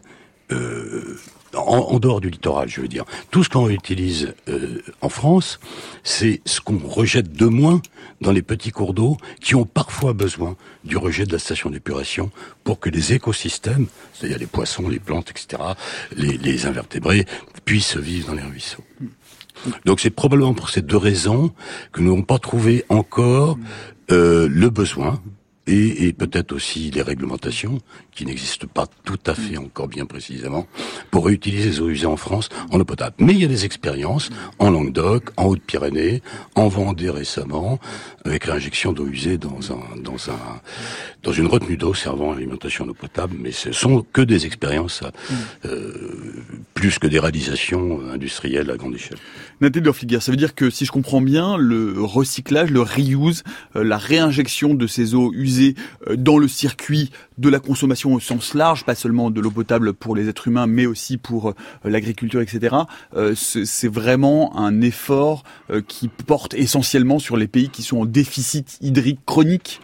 [1.56, 3.06] en, dehors du littoral, je veux dire.
[3.30, 5.60] Tout ce qu'on utilise euh, en France,
[6.04, 7.82] c'est ce qu'on rejette de moins
[8.22, 12.32] dans les petits cours d'eau qui ont parfois besoin du rejet de la station d'épuration
[12.64, 15.62] pour que les écosystèmes, c'est-à-dire les poissons, les plantes, etc.,
[16.16, 17.26] les, les invertébrés,
[17.66, 18.84] puissent vivre dans les ruisseaux.
[19.86, 21.52] Donc c'est probablement pour ces deux raisons
[21.92, 23.58] que nous n'avons pas trouvé encore
[24.12, 25.22] euh, le besoin
[25.68, 27.80] et, et peut-être aussi les réglementations
[28.14, 30.68] qui n'existent pas tout à fait encore bien précisément
[31.12, 33.16] pour réutiliser les eaux usées en France en eau potable.
[33.20, 36.22] Mais il y a des expériences en Languedoc, en Haute-Pyrénées,
[36.56, 37.80] en Vendée récemment,
[38.26, 40.62] avec l'injection d'eau usée dans un dans un
[41.24, 43.36] dans une retenue d'eau servant à l'alimentation en eau potable.
[43.40, 45.04] Mais ce sont que des expériences
[45.66, 45.94] euh,
[46.74, 49.18] plus que des réalisations industrielles à grande échelle.
[49.62, 53.44] Nathalie Dorfliger, ça veut dire que si je comprends bien, le recyclage, le reuse,
[53.76, 58.20] euh, la réinjection de ces eaux usées euh, dans le circuit de la consommation au
[58.20, 61.54] sens large, pas seulement de l'eau potable pour les êtres humains, mais aussi pour euh,
[61.84, 62.76] l'agriculture, etc.
[63.36, 65.44] c'est vraiment un effort
[65.88, 69.82] qui porte essentiellement sur les pays qui sont en déficit hydrique chronique.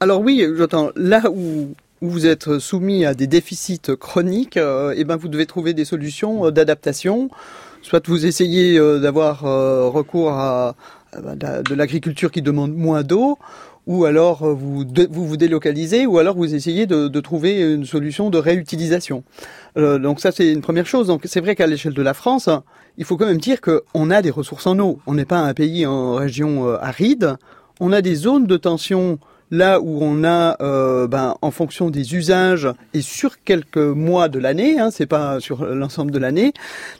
[0.00, 0.90] Alors, oui, j'entends.
[0.96, 5.84] Là où vous êtes soumis à des déficits chroniques, eh ben vous devez trouver des
[5.84, 7.30] solutions d'adaptation
[7.86, 10.74] soit vous essayez euh, d'avoir euh, recours à,
[11.14, 13.38] de l'agriculture qui demande moins d'eau,
[13.86, 17.84] ou alors euh, vous, vous vous délocalisez, ou alors vous essayez de, de trouver une
[17.84, 19.22] solution de réutilisation.
[19.76, 21.06] donc ça c'est une première chose.
[21.06, 22.48] Donc c'est vrai qu'à l'échelle de la France,
[22.98, 24.98] il faut quand même dire qu'on a des ressources en eau.
[25.06, 27.36] On n'est pas un pays en région aride.
[27.78, 29.18] On a des zones de tension
[29.50, 34.38] là où on a, euh, ben, en fonction des usages et sur quelques mois de
[34.38, 36.52] l'année, hein, c'est pas sur l'ensemble de l'année.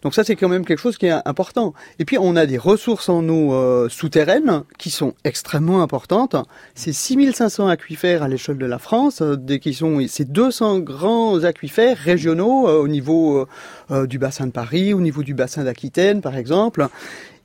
[0.03, 1.75] Donc ça, c'est quand même quelque chose qui est important.
[1.99, 6.37] Et puis on a des ressources en eau euh, souterraines qui sont extrêmement importantes.
[6.75, 11.43] C'est 6500 aquifères à l'échelle de la France, euh, des qui sont c'est 200 grands
[11.45, 13.47] aquifères régionaux au niveau
[13.91, 16.89] du bassin de Paris, au niveau du bassin d'Aquitaine, par exemple.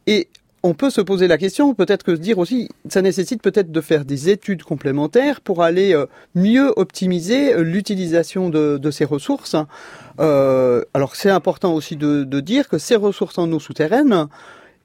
[0.07, 0.27] Et
[0.63, 3.81] on peut se poser la question, peut-être que se dire aussi, ça nécessite peut-être de
[3.81, 9.55] faire des études complémentaires pour aller euh, mieux optimiser euh, l'utilisation de, ces ressources.
[10.19, 14.27] Euh, alors c'est important aussi de, dire que ces ressources en eau souterraine,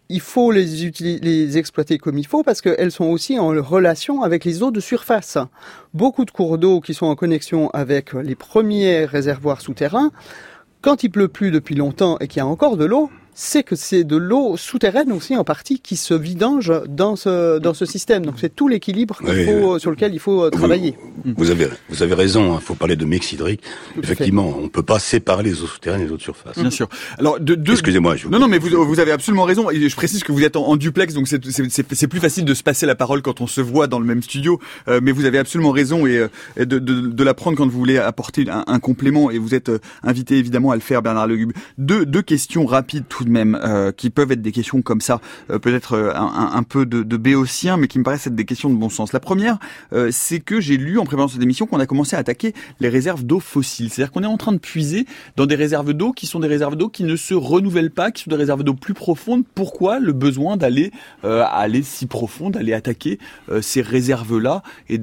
[0.09, 4.45] il faut les, les exploiter comme il faut parce qu'elles sont aussi en relation avec
[4.45, 5.37] les eaux de surface.
[5.95, 10.13] Beaucoup de cours d'eau qui sont en connexion avec les premiers réservoirs souterrains,
[10.81, 13.77] quand il pleut plus depuis longtemps et qu'il y a encore de l'eau, c'est que
[13.77, 18.25] c'est de l'eau souterraine aussi en partie qui se vidange dans ce dans ce système.
[18.25, 19.19] Donc c'est tout l'équilibre
[19.79, 20.97] sur lequel il faut euh, travailler.
[21.37, 22.55] Vous, avez vous avez raison.
[22.55, 22.61] Il hein.
[22.61, 23.61] faut parler de mix hydrique.
[24.03, 26.59] Effectivement, on peut pas séparer les eaux souterraines et les eaux de surface.
[26.59, 26.89] Bien sûr.
[27.19, 28.17] Alors de, excusez-moi.
[28.31, 29.69] Non non mais vous, vous avez absolument raison.
[29.71, 32.95] je précise que vous êtes en, duplex donc c'est plus facile de se passer la
[32.95, 34.59] parole quand on se voit dans le même studio.
[34.89, 37.99] Euh, mais vous avez absolument raison et, euh, de, de, la prendre quand vous voulez
[37.99, 39.71] apporter un, complément et vous êtes
[40.03, 41.53] invité évidemment à le faire Bernard Legube.
[41.77, 45.59] Deux deux questions rapides tout même, euh, qui peuvent être des questions comme ça, euh,
[45.59, 48.71] peut-être euh, un, un, peu de, de béotien, mais qui me paraissent être des questions
[48.71, 49.13] de bon sens.
[49.13, 49.59] La première,
[50.11, 53.25] c'est que j'ai lu en préparant cette émission qu'on a commencé à attaquer les réserves
[53.25, 53.91] d'eau fossiles.
[53.91, 56.77] C'est-à-dire qu'on est en train de puiser dans des réserves d'eau qui sont des réserves
[56.77, 59.45] d'eau qui ne se renouvellent pas, qui sont des réserves d'eau plus profondes.
[59.55, 63.19] Pourquoi le besoin d'aller aller si profond, d'aller attaquer
[63.61, 65.01] ces réserves-là, et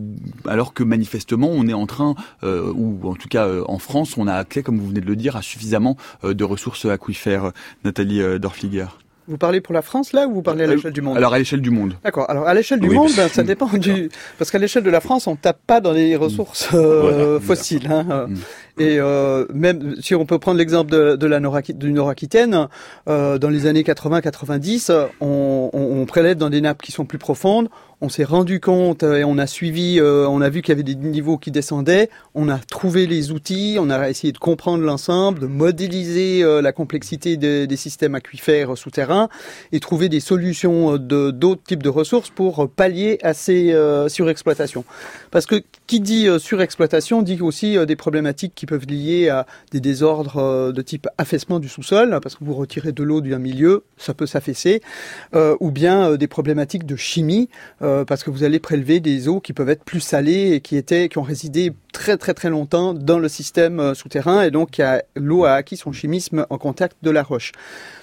[0.47, 4.33] alors que manifestement on est en train, ou en tout cas en France, on a
[4.33, 7.51] accès, comme vous venez de le dire, à suffisamment de ressources aquifères.
[7.83, 8.87] Nathalie euh, Dorfliger
[9.27, 11.33] vous parlez pour la France là ou vous parlez à euh, l'échelle du monde Alors
[11.33, 11.93] à l'échelle du monde.
[12.03, 12.29] D'accord.
[12.29, 15.27] Alors à l'échelle du monde, ben, ça dépend du parce qu'à l'échelle de la France,
[15.27, 17.89] on tape pas dans les ressources euh, fossiles.
[17.89, 18.27] Hein.
[18.27, 18.35] Mm.
[18.79, 22.67] Et euh, même si on peut prendre l'exemple de, de, la Nord du Nord-Aquitaine,
[23.07, 27.19] euh, dans les années 80-90, on, on, on, prélève dans des nappes qui sont plus
[27.19, 27.69] profondes,
[28.03, 30.95] on s'est rendu compte et on a suivi, on a vu qu'il y avait des
[30.95, 35.47] niveaux qui descendaient, on a trouvé les outils, on a essayé de comprendre l'ensemble, de
[35.47, 39.29] modéliser la complexité des systèmes aquifères souterrains
[39.71, 43.73] et trouver des solutions d'autres types de ressources pour pallier à ces
[44.09, 44.83] surexploitations.
[45.31, 50.73] Parce que qui dit surexploitation dit aussi des problématiques qui peuvent lier à des désordres
[50.73, 54.25] de type affaissement du sous-sol, parce que vous retirez de l'eau d'un milieu, ça peut
[54.25, 54.81] s'affaisser,
[55.35, 57.49] euh, ou bien euh, des problématiques de chimie,
[57.81, 60.77] euh, parce que vous allez prélever des eaux qui peuvent être plus salées et qui
[60.77, 64.81] étaient, qui ont résidé très très très longtemps dans le système souterrain, et donc
[65.15, 67.51] l'eau a acquis son chimisme en contact de la roche.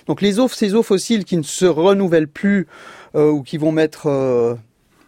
[0.07, 2.66] Donc les eaux, ces eaux fossiles qui ne se renouvellent plus
[3.14, 4.59] ou qui vont mettre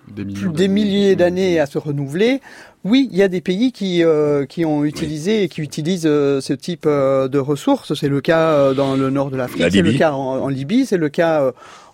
[0.09, 2.40] des, milliers d'années à se renouveler,
[2.85, 6.40] oui, il y a des pays qui, euh, qui ont utilisé et qui utilisent euh,
[6.40, 7.95] ce type euh, de ressources.
[7.95, 11.09] C'est le cas dans le nord de l'Afrique, c'est le cas en, Libye, c'est le
[11.09, 11.53] cas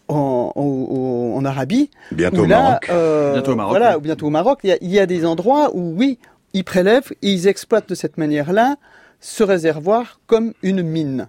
[0.09, 1.90] en, en, Arabie.
[2.12, 2.83] Bientôt, au Maroc.
[2.88, 3.71] bientôt au Maroc.
[3.71, 4.61] Voilà, bientôt au Maroc.
[4.64, 6.18] Il y, a, il y a des endroits où, oui,
[6.55, 8.77] ils prélèvent et ils exploitent de cette manière-là
[9.21, 11.29] ce réservoir comme une mine.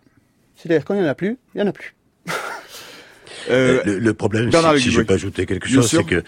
[0.56, 1.96] C'est-à-dire quand il n'y en a plus, il n'y en a plus.
[3.50, 6.24] le, problème, si, je peux ajouter quelque chose, c'est que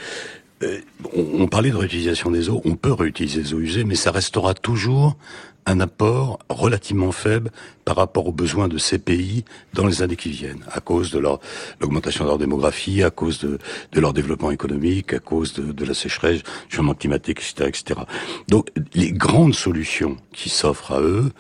[0.64, 0.80] euh,
[1.14, 4.54] on, parlait de réutilisation des eaux, on peut réutiliser les eaux usées, mais ça restera
[4.54, 5.18] toujours
[5.66, 7.52] un apport relativement faible
[7.86, 11.20] par rapport aux besoins de ces pays dans les années qui viennent, à cause de
[11.20, 11.40] leur
[11.80, 13.60] l'augmentation de leur démographie, à cause de,
[14.00, 18.02] leur développement économique, à cause de, la sécheresse, du changement climatique, etc., etc.
[18.48, 21.32] Donc les grandes solutions qui s'offrent à eux,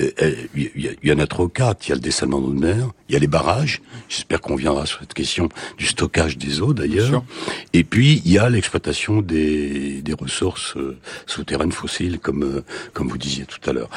[0.00, 1.86] il euh, euh, y, en a trop quatre.
[1.86, 3.82] Il y a le dessalement d'eau de mer, il y a les barrages.
[4.08, 7.24] J'espère qu'on viendra sur cette question du stockage des eaux d'ailleurs.
[7.72, 10.96] Et puis il y a l'exploitation des, des ressources euh,
[11.26, 13.90] souterraines fossiles, comme comme vous disiez tout à l'heure.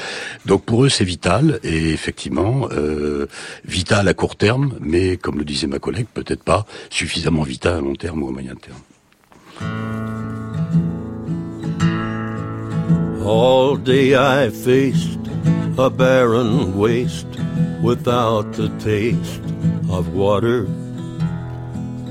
[0.45, 3.27] Donc pour eux c'est vital et effectivement euh,
[3.65, 7.81] vital à court terme, mais comme le disait ma collègue, peut-être pas suffisamment vital à
[7.81, 8.79] long terme ou à moyen terme.
[13.23, 15.19] All day I faced
[15.77, 17.27] a barren waste
[17.81, 19.43] without the taste
[19.89, 20.65] of water,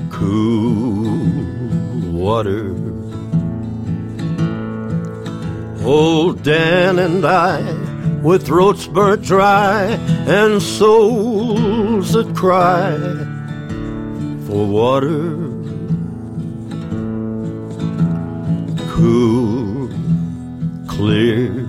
[0.09, 1.19] cool
[2.11, 2.73] water.
[5.83, 7.59] Old Dan and I,
[8.21, 9.85] with throats burnt dry
[10.27, 12.97] and souls that cry
[14.45, 15.37] for water,
[18.93, 19.89] cool,
[20.87, 21.67] clear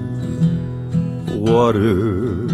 [1.38, 2.49] water.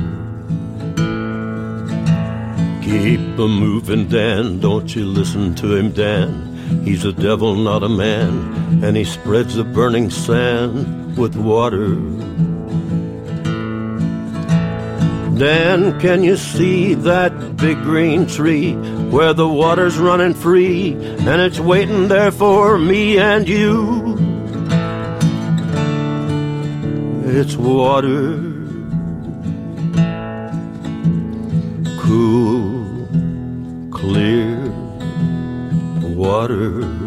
[2.82, 4.60] Keep a moving, Dan.
[4.60, 6.82] Don't you listen to him, Dan.
[6.84, 11.96] He's a devil, not a man, and he spreads the burning sand with water.
[15.38, 18.74] Dan, can you see that big green tree
[19.10, 24.16] where the water's running free and it's waiting there for me and you?
[27.24, 28.48] It's water
[32.08, 33.06] cool,
[33.90, 34.56] clear
[36.16, 36.97] water.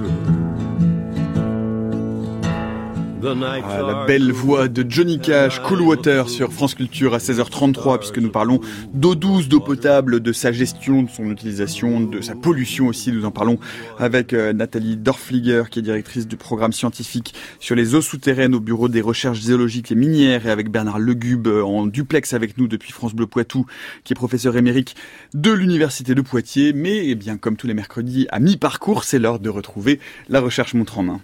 [3.23, 8.17] Ah, la belle voix de Johnny Cash, Cool Water sur France Culture à 16h33 puisque
[8.17, 8.59] nous parlons
[8.95, 13.11] d'eau douce, d'eau potable, de sa gestion, de son utilisation, de sa pollution aussi.
[13.11, 13.59] Nous en parlons
[13.99, 18.59] avec euh, Nathalie Dorfliger qui est directrice du programme scientifique sur les eaux souterraines au
[18.59, 22.67] bureau des recherches géologiques et minières et avec Bernard Legube euh, en duplex avec nous
[22.67, 23.67] depuis France Bleu Poitou
[24.03, 24.95] qui est professeur émérique
[25.35, 26.73] de l'université de Poitiers.
[26.73, 30.73] Mais eh bien comme tous les mercredis à mi-parcours, c'est l'heure de retrouver la recherche
[30.73, 31.21] montre en main.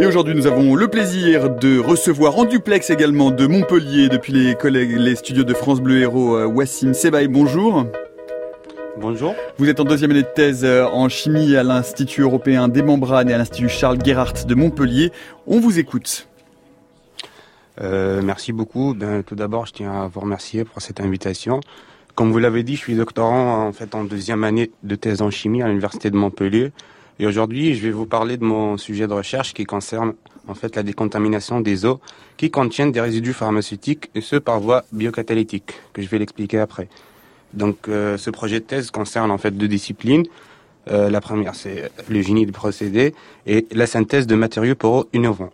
[0.00, 4.54] Et aujourd'hui, nous avons le plaisir de recevoir en duplex également de Montpellier, depuis les
[4.54, 7.26] collègues, les studios de France Bleu Héros, euh, Wassim Sebaï.
[7.26, 7.84] Bonjour.
[9.00, 9.34] Bonjour.
[9.58, 13.28] Vous êtes en deuxième année de thèse euh, en chimie à l'Institut européen des membranes
[13.28, 15.10] et à l'Institut Charles Gerhardt de Montpellier.
[15.48, 16.28] On vous écoute.
[17.80, 18.94] Euh, merci beaucoup.
[18.94, 21.58] Ben, tout d'abord, je tiens à vous remercier pour cette invitation.
[22.14, 25.30] Comme vous l'avez dit, je suis doctorant en fait en deuxième année de thèse en
[25.30, 26.70] chimie à l'Université de Montpellier.
[27.20, 30.14] Et aujourd'hui, je vais vous parler de mon sujet de recherche qui concerne
[30.46, 32.00] en fait la décontamination des eaux
[32.36, 36.88] qui contiennent des résidus pharmaceutiques et ce par voie biocatalytique, que je vais l'expliquer après.
[37.54, 40.24] Donc euh, ce projet de thèse concerne en fait deux disciplines.
[40.90, 43.14] Euh, la première, c'est le génie du procédé
[43.46, 45.50] et la synthèse de matériaux poreux innovants.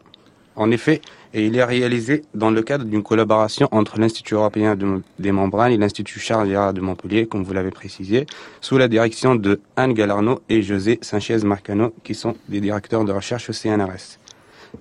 [0.57, 1.01] En effet,
[1.43, 4.76] il est réalisé dans le cadre d'une collaboration entre l'Institut européen
[5.18, 8.26] des membranes et l'Institut Charles de Montpellier, comme vous l'avez précisé,
[8.61, 13.12] sous la direction de Anne Galarno et José Sanchez Marcano, qui sont des directeurs de
[13.12, 14.18] recherche au CNRS.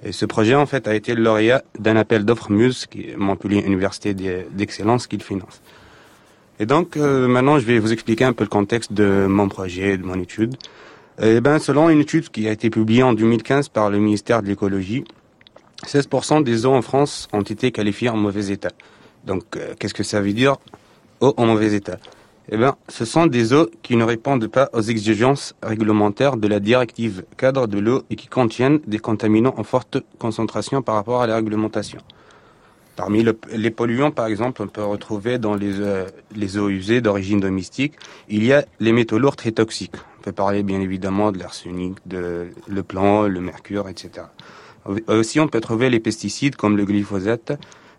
[0.03, 3.63] Et ce projet, en fait, a été lauréat d'un appel d'offres Muse, qui est Montpellier
[3.65, 5.61] Université d'Excellence, qu'il finance.
[6.59, 9.97] Et donc, euh, maintenant, je vais vous expliquer un peu le contexte de mon projet,
[9.97, 10.55] de mon étude.
[11.21, 14.47] Eh ben, selon une étude qui a été publiée en 2015 par le ministère de
[14.47, 15.03] l'écologie,
[15.85, 18.71] 16% des eaux en France ont été qualifiées en mauvais état.
[19.25, 20.57] Donc, euh, qu'est-ce que ça veut dire
[21.21, 21.97] eau en mauvais état?
[22.49, 26.59] Eh bien, ce sont des eaux qui ne répondent pas aux exigences réglementaires de la
[26.59, 31.27] directive cadre de l'eau et qui contiennent des contaminants en forte concentration par rapport à
[31.27, 31.99] la réglementation.
[32.95, 36.05] Parmi les polluants, par exemple, on peut retrouver dans les, euh,
[36.35, 37.93] les eaux usées d'origine domestique,
[38.29, 39.95] il y a les métaux lourds très toxiques.
[40.19, 44.25] On peut parler bien évidemment de l'arsenic, de le plomb, le mercure, etc.
[45.07, 47.53] Aussi, on peut trouver les pesticides comme le glyphosate,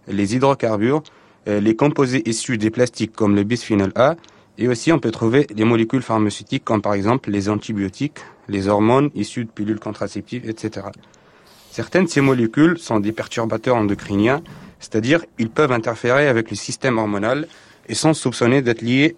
[0.09, 1.03] les hydrocarbures,
[1.49, 4.17] euh, les composés issus des plastiques comme le bisphénol A,
[4.59, 8.19] et aussi on peut trouver les molécules pharmaceutiques comme par exemple les antibiotiques,
[8.49, 10.87] les hormones issues de pilules contraceptives, etc.
[11.71, 14.43] Certaines de ces molécules sont des perturbateurs endocriniens
[14.85, 17.49] c'est-à-dire ils peuvent interférer avec le système hormonal
[17.89, 19.17] et sont soupçonnés d'être liés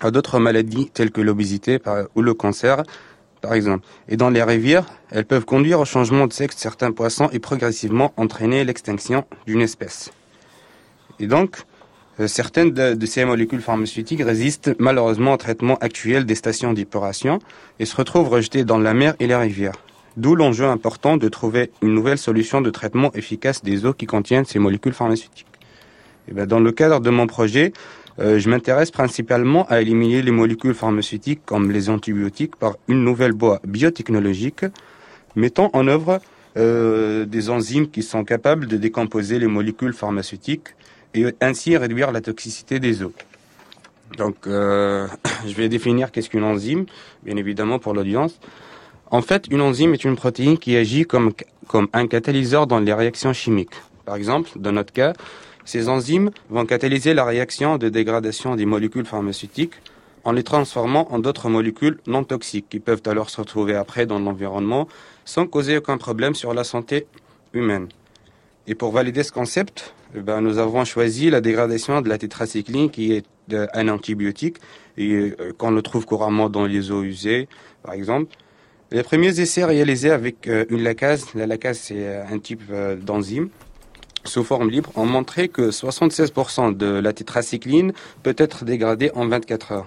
[0.00, 1.78] à d'autres maladies telles que l'obésité
[2.14, 2.82] ou le cancer,
[3.44, 3.86] par exemple.
[4.08, 7.38] Et dans les rivières, elles peuvent conduire au changement de sexe de certains poissons et
[7.38, 10.10] progressivement entraîner l'extinction d'une espèce.
[11.20, 11.58] Et donc,
[12.20, 17.38] euh, certaines de, ces molécules pharmaceutiques résistent malheureusement au traitement actuel des stations d'épuration
[17.78, 19.76] et se retrouvent rejetées dans la mer et les rivières.
[20.16, 24.46] D'où l'enjeu important de trouver une nouvelle solution de traitement efficace des eaux qui contiennent
[24.46, 25.46] ces molécules pharmaceutiques.
[26.28, 27.74] Et bien, dans le cadre de mon projet,
[28.20, 33.32] euh, je m'intéresse principalement à éliminer les molécules pharmaceutiques comme les antibiotiques par une nouvelle
[33.32, 34.64] voie biotechnologique
[35.34, 36.20] mettant en œuvre
[36.56, 40.68] euh, des enzymes qui sont capables de décomposer les molécules pharmaceutiques
[41.12, 43.12] et ainsi réduire la toxicité des eaux.
[44.16, 45.08] Donc, euh,
[45.46, 46.86] je vais définir qu'est-ce qu'une enzyme,
[47.24, 48.38] bien évidemment pour l'audience.
[49.10, 51.32] En fait, une enzyme est une protéine qui agit comme,
[51.66, 53.74] comme un catalyseur dans les réactions chimiques.
[54.04, 55.12] Par exemple, dans notre cas,
[55.64, 59.74] ces enzymes vont catalyser la réaction de dégradation des molécules pharmaceutiques
[60.24, 64.18] en les transformant en d'autres molécules non toxiques qui peuvent alors se retrouver après dans
[64.18, 64.88] l'environnement
[65.24, 67.06] sans causer aucun problème sur la santé
[67.52, 67.88] humaine.
[68.66, 72.90] Et pour valider ce concept, eh ben, nous avons choisi la dégradation de la tétracycline
[72.90, 73.26] qui est
[73.74, 74.56] un antibiotique
[74.96, 77.46] et euh, qu'on le trouve couramment dans les eaux usées,
[77.82, 78.34] par exemple.
[78.90, 82.94] Les premiers essais réalisés avec euh, une lacase, la lacase c'est euh, un type euh,
[82.96, 83.48] d'enzyme
[84.24, 89.72] sous forme libre, ont montré que 76% de la tétracycline peut être dégradée en 24
[89.72, 89.86] heures.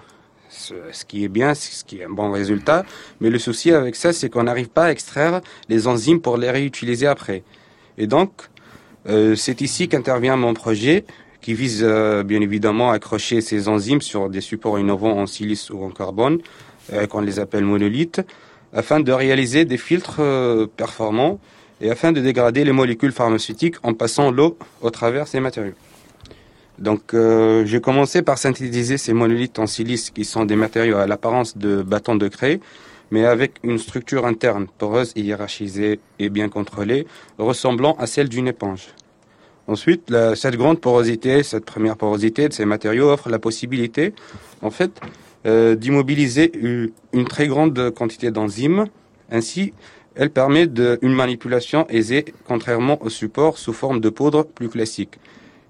[0.49, 2.83] Ce, qui est bien, ce qui est un bon résultat,
[3.19, 6.49] mais le souci avec ça, c'est qu'on n'arrive pas à extraire les enzymes pour les
[6.49, 7.43] réutiliser après.
[7.97, 8.31] Et donc,
[9.05, 11.05] c'est ici qu'intervient mon projet
[11.41, 11.83] qui vise
[12.25, 16.39] bien évidemment à accrocher ces enzymes sur des supports innovants en silice ou en carbone,
[17.09, 18.21] qu'on les appelle monolithes,
[18.73, 21.39] afin de réaliser des filtres euh, performants
[21.81, 25.73] et afin de dégrader les molécules pharmaceutiques en passant l'eau au travers ces matériaux.
[26.79, 31.07] Donc euh, j'ai commencé par synthétiser ces monolithes en silice qui sont des matériaux à
[31.07, 32.59] l'apparence de bâtons de craie,
[33.09, 37.07] mais avec une structure interne poreuse hiérarchisée et bien contrôlée,
[37.37, 38.87] ressemblant à celle d'une éponge.
[39.67, 44.13] Ensuite, cette grande porosité, cette première porosité de ces matériaux offre la possibilité,
[44.61, 44.91] en fait,
[45.45, 46.51] euh, d'immobiliser
[47.13, 48.85] une très grande quantité d'enzymes.
[49.29, 49.73] Ainsi,
[50.17, 50.67] elle permet
[51.01, 55.19] une manipulation aisée, contrairement au support sous forme de poudre plus classique.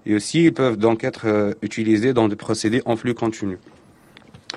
[0.06, 3.58] Et aussi, ils peuvent donc être euh, utilisés dans des procédés en flux continu.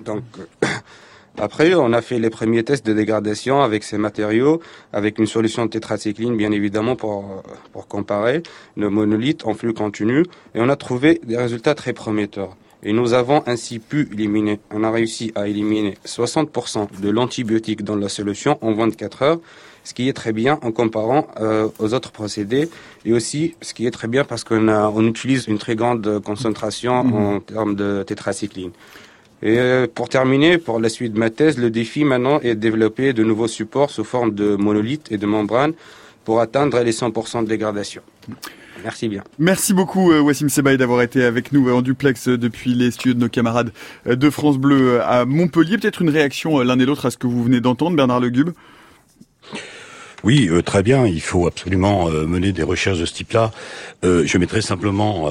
[0.05, 0.23] Donc,
[1.37, 4.61] après, on a fait les premiers tests de dégradation avec ces matériaux,
[4.93, 8.43] avec une solution de tétracycline, bien évidemment, pour, pour comparer
[8.77, 10.21] le monolithe en flux continu.
[10.55, 12.55] Et on a trouvé des résultats très prometteurs.
[12.83, 17.95] Et nous avons ainsi pu éliminer, on a réussi à éliminer 60% de l'antibiotique dans
[17.95, 19.39] la solution en 24 heures,
[19.83, 22.69] ce qui est très bien en comparant euh, aux autres procédés,
[23.05, 27.03] et aussi ce qui est très bien parce qu'on on utilise une très grande concentration
[27.03, 27.13] mhm.
[27.13, 28.71] en termes de tétracycline.
[29.43, 32.59] Et euh, pour terminer, pour la suite de ma thèse, le défi maintenant est de
[32.59, 35.73] développer de nouveaux supports sous forme de monolithes et de membranes
[36.25, 38.03] pour atteindre les 100% de dégradation.
[38.83, 39.23] Merci bien.
[39.39, 43.15] Merci beaucoup euh, Wassim Sebaï d'avoir été avec nous en duplex euh, depuis les studios
[43.15, 43.71] de nos camarades
[44.05, 45.77] de France Bleu à Montpellier.
[45.77, 48.51] Peut-être une réaction l'un et l'autre à ce que vous venez d'entendre, Bernard Legube
[50.23, 51.07] oui, euh, très bien.
[51.07, 53.51] Il faut absolument euh, mener des recherches de ce type-là.
[54.03, 55.29] Euh, je mettrai simplement,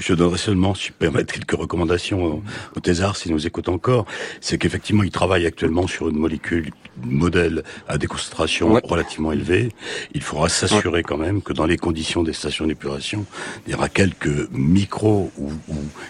[0.00, 2.42] je donnerai seulement, si je permettre, quelques recommandations
[2.76, 4.06] au, Thésard, s'il nous écoute encore.
[4.40, 6.70] C'est qu'effectivement, il travaille actuellement sur une molécule
[7.04, 9.70] modèle à des concentrations relativement élevées.
[10.14, 13.24] Il faudra s'assurer quand même que dans les conditions des stations d'épuration,
[13.66, 15.50] il y aura quelques micros ou,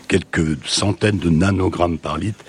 [0.08, 2.44] quelques centaines de nanogrammes par litre.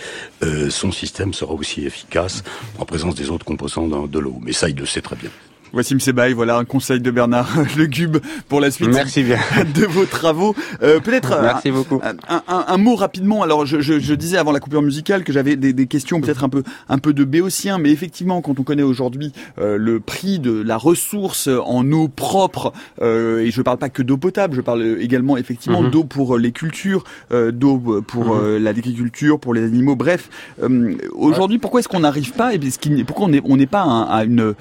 [0.69, 2.43] son système sera aussi efficace
[2.79, 4.39] en présence des autres composants de l'eau.
[4.41, 5.29] Mais ça, il le sait très bien.
[5.73, 8.17] Voici Msebaï, voilà un conseil de Bernard Legube
[8.47, 9.39] pour la suite Merci bien.
[9.75, 10.55] de vos travaux.
[10.83, 11.99] Euh, Peut-être Merci beaucoup.
[12.03, 13.41] Un, un, un, mot rapidement.
[13.41, 16.43] Alors, je, je, je, disais avant la coupure musicale que j'avais des, des, questions peut-être
[16.43, 20.37] un peu un peu de béotien, mais effectivement, quand on connaît aujourd'hui euh, le prix
[20.37, 22.71] de la ressource en eau propre,
[23.01, 25.91] euh, et je parle pas que d'eau potable, je parle également effectivement mm -hmm.
[25.91, 28.57] d'eau pour les cultures, euh, d'eau pour mm -hmm.
[28.59, 29.95] l'agriculture, pour les animaux.
[29.95, 30.29] Bref,
[30.61, 32.59] euh, aujourd'hui, pourquoi est-ce qu'on n'arrive pas et
[33.07, 33.85] pourquoi on n'est on pas
[34.17, 34.53] à une,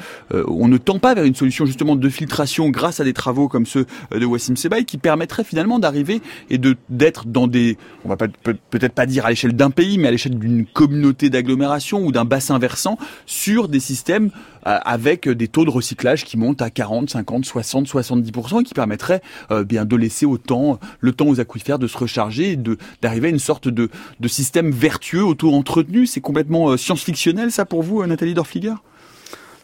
[0.63, 3.67] on ne tend pas vers une solution justement de filtration grâce à des travaux comme
[3.67, 8.17] ceux de Wassim Sebaï qui permettraient finalement d'arriver et de d'être dans des, on va
[8.17, 12.25] peut-être pas dire à l'échelle d'un pays, mais à l'échelle d'une communauté d'agglomération ou d'un
[12.25, 14.31] bassin versant sur des systèmes
[14.65, 19.21] avec des taux de recyclage qui montent à 40, 50, 60, 70% et qui permettraient
[19.51, 23.27] euh, bien de laisser autant le temps aux aquifères de se recharger et de d'arriver
[23.27, 23.91] à une sorte de,
[24.21, 26.07] de système vertueux auto-entretenu.
[26.07, 28.75] C'est complètement euh, science-fictionnel ça pour vous, Nathalie Dorfliger?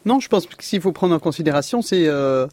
[0.08, 2.46] Non, je pense que s'il faut prendre en considération, c'est euh,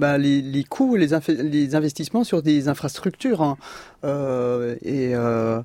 [0.00, 1.08] bah, les, les, coûts, les,
[1.42, 3.42] les, investissements sur des infrastructures.
[3.42, 3.58] Hein.
[4.04, 5.60] Euh, et euh,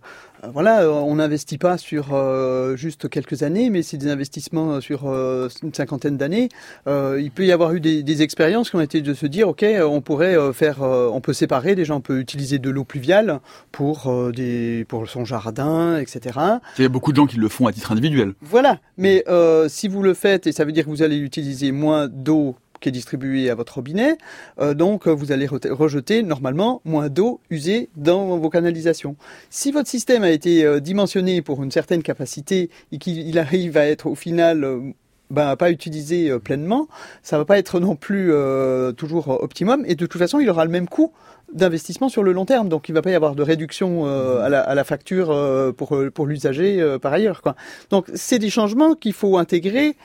[0.54, 5.50] voilà, on n'investit pas sur euh, juste quelques années, mais c'est des investissements sur euh,
[5.64, 6.50] une cinquantaine d'années.
[6.88, 9.48] Euh, il peut y avoir eu des, des, expériences qui ont été de se dire,
[9.50, 13.40] ok, on pourrait faire, on peut séparer, déjà on peut utiliser de l'eau pluviale
[13.72, 16.40] pour des, pour son jardin, etc.
[16.78, 18.34] Il y a beaucoup de gens qui le font à titre individuel.
[18.42, 19.24] Voilà, mais
[19.68, 22.90] si vous le faites, et ça veut dire que vous allez utiliser moins d'eau qui
[22.90, 24.18] est distribué à votre robinet.
[24.60, 29.16] Euh, donc, vous allez rejeter normalement moins d'eau usée dans vos canalisations.
[29.50, 33.88] Si votre système a été euh, dimensionné pour une certaine capacité et qu'il arrive à
[33.88, 34.94] être au final euh,
[35.32, 36.88] ben, pas utilisé euh, pleinement,
[37.24, 39.84] ça va pas être non plus euh, toujours optimum.
[39.88, 41.14] Et de toute façon, il aura le même coût
[41.54, 42.70] d'investissement sur le long terme.
[42.70, 46.26] Donc, il va pas y avoir de réduction euh, à, la, facture euh, pour, pour
[46.26, 47.42] l'usager euh, par ailleurs.
[47.42, 47.56] Quoi.
[47.90, 49.96] Donc, c'est des changements qu'il faut intégrer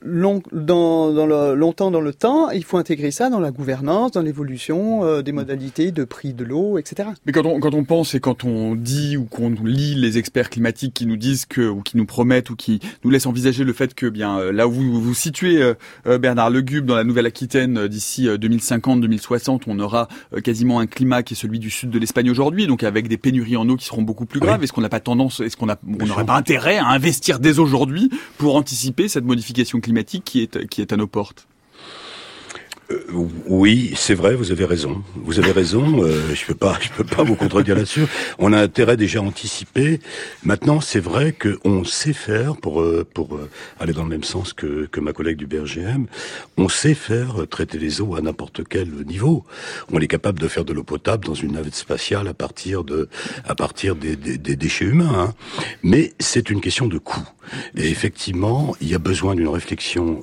[0.00, 2.50] long, dans, dans le, longtemps dans le temps.
[2.50, 6.44] Il faut intégrer ça dans la gouvernance, dans l'évolution euh, des modalités de prix de
[6.44, 7.10] l'eau, etc.
[7.26, 10.50] Mais quand on, quand on pense et quand on dit ou qu'on lit les experts
[10.50, 13.72] climatiques qui nous disent que ou qui nous promettent ou qui nous laissent envisager le
[13.72, 15.62] fait que bien là où vous vous situez
[16.06, 20.08] euh, Bernard Legube dans la Nouvelle-Aquitaine d'ici 2050-2060 on aura
[20.42, 23.56] quasiment un climat qui est celui du sud de l'Espagne aujourd'hui donc avec des pénuries
[23.56, 24.64] en eau qui seront beaucoup plus graves oui.
[24.64, 27.58] est-ce qu'on n'a pas tendance est-ce qu'on a on n'aurait pas intérêt à investir dès
[27.58, 31.46] aujourd'hui pour anticiper cette modification climatique qui est, qui est à nos portes
[32.92, 35.02] euh, oui, c'est vrai, vous avez raison.
[35.16, 36.04] Vous avez raison.
[36.04, 38.06] Euh, je peux pas, je peux pas vous contredire là-dessus.
[38.38, 40.00] On a intérêt déjà à anticiper.
[40.44, 43.48] Maintenant, c'est vrai qu'on sait faire pour euh, pour euh,
[43.80, 46.06] aller dans le même sens que que ma collègue du BRGM.
[46.56, 49.44] On sait faire traiter les eaux à n'importe quel niveau.
[49.92, 53.08] On est capable de faire de l'eau potable dans une navette spatiale à partir de
[53.46, 55.12] à partir des, des, des déchets humains.
[55.14, 55.34] Hein.
[55.82, 57.28] Mais c'est une question de coût.
[57.76, 60.22] Et effectivement, il y a besoin d'une réflexion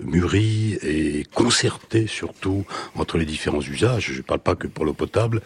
[0.00, 1.24] mûrie et
[1.60, 2.64] concertée surtout
[2.96, 4.12] entre les différents usages.
[4.12, 5.42] Je ne parle pas que pour l'eau potable,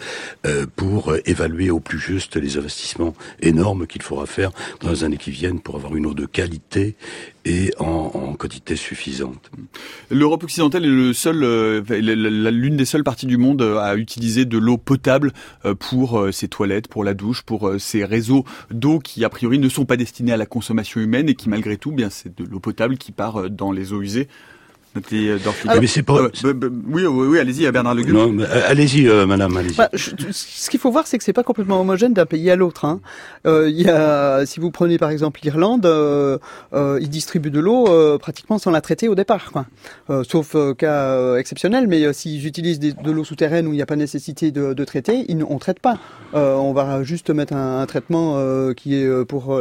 [0.47, 5.17] euh, pour évaluer au plus juste les investissements énormes qu'il faudra faire dans les années
[5.17, 6.95] qui viennent pour avoir une eau de qualité
[7.45, 9.51] et en, quantité suffisante.
[10.11, 15.33] L'Europe occidentale est euh, l'une des seules parties du monde à utiliser de l'eau potable
[15.65, 19.59] euh, pour euh, ses toilettes, pour la douche, pour ses réseaux d'eau qui a priori
[19.59, 22.45] ne sont pas destinés à la consommation humaine et qui malgré tout, bien c'est de
[22.45, 24.29] l'eau potable qui part dans les eaux usées.
[25.67, 26.15] Ah, mais c'est pas...
[26.15, 26.31] Euh,
[26.89, 28.33] oui, oui, oui allez-y, Bernard Le Non,
[28.69, 29.75] allez-y, euh, madame, allez-y.
[29.77, 32.85] Bah, ce qu'il faut voir, c'est que c'est pas complètement homogène d'un pays à l'autre.
[32.85, 33.01] Hein.
[33.47, 36.39] Euh, y a, si vous prenez par exemple l'Irlande, euh,
[36.75, 39.67] euh, ils distribuent de l'eau euh, pratiquement sans la traiter au départ, quoi.
[40.25, 41.89] sauf cas exceptionnel.
[41.89, 44.85] Mais s'ils utilisent des, de l'eau souterraine où il n'y a pas nécessité de, de
[44.85, 45.99] traiter, ils, on traite pas.
[46.35, 48.39] on va juste mettre un, un traitement
[48.75, 49.61] qui est pour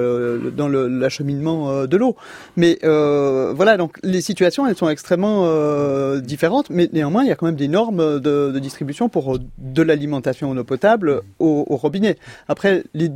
[0.55, 2.15] dans l'acheminement de l'eau.
[2.55, 7.35] Mais voilà, donc les situations, elles sont extrêmement euh, différentes, mais néanmoins, il y a
[7.35, 11.75] quand même des normes de, de distribution pour de l'alimentation en eau potable au, au
[11.77, 12.17] robinet.
[12.47, 13.09] Après, les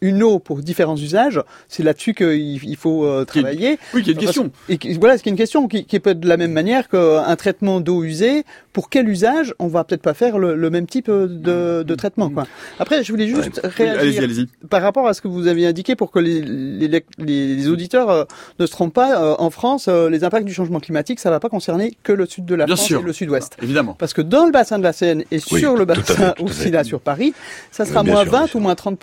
[0.00, 3.78] une eau pour différents usages, c'est là-dessus qu'il il faut euh, travailler.
[3.94, 4.50] Oui, il y a une question.
[4.68, 7.80] Et voilà, c'est une question qui, qui peut être de la même manière qu'un traitement
[7.80, 8.44] d'eau usée.
[8.72, 12.30] Pour quel usage On va peut-être pas faire le, le même type de, de, traitement.
[12.30, 12.46] Quoi.
[12.78, 13.70] Après, je voulais juste ouais.
[13.70, 14.68] réagir allez -y, allez -y.
[14.68, 18.24] par rapport à ce que vous aviez indiqué pour que les, les, les auditeurs euh,
[18.58, 19.22] ne se trompent pas.
[19.22, 22.24] Euh, en France, euh, les impacts du changement climatique, ça va pas concerner que le
[22.26, 23.00] sud de la Bien France sûr.
[23.00, 23.56] et le sud-ouest.
[23.62, 23.94] Évidemment.
[23.98, 26.70] Parce que dans le bassin de la Seine et Oui, sur le bassin fait, aussi
[26.70, 27.34] là sur Paris,
[27.70, 28.56] ça sera Bien moins sûr, 20 bien sûr.
[28.56, 28.98] ou moins 30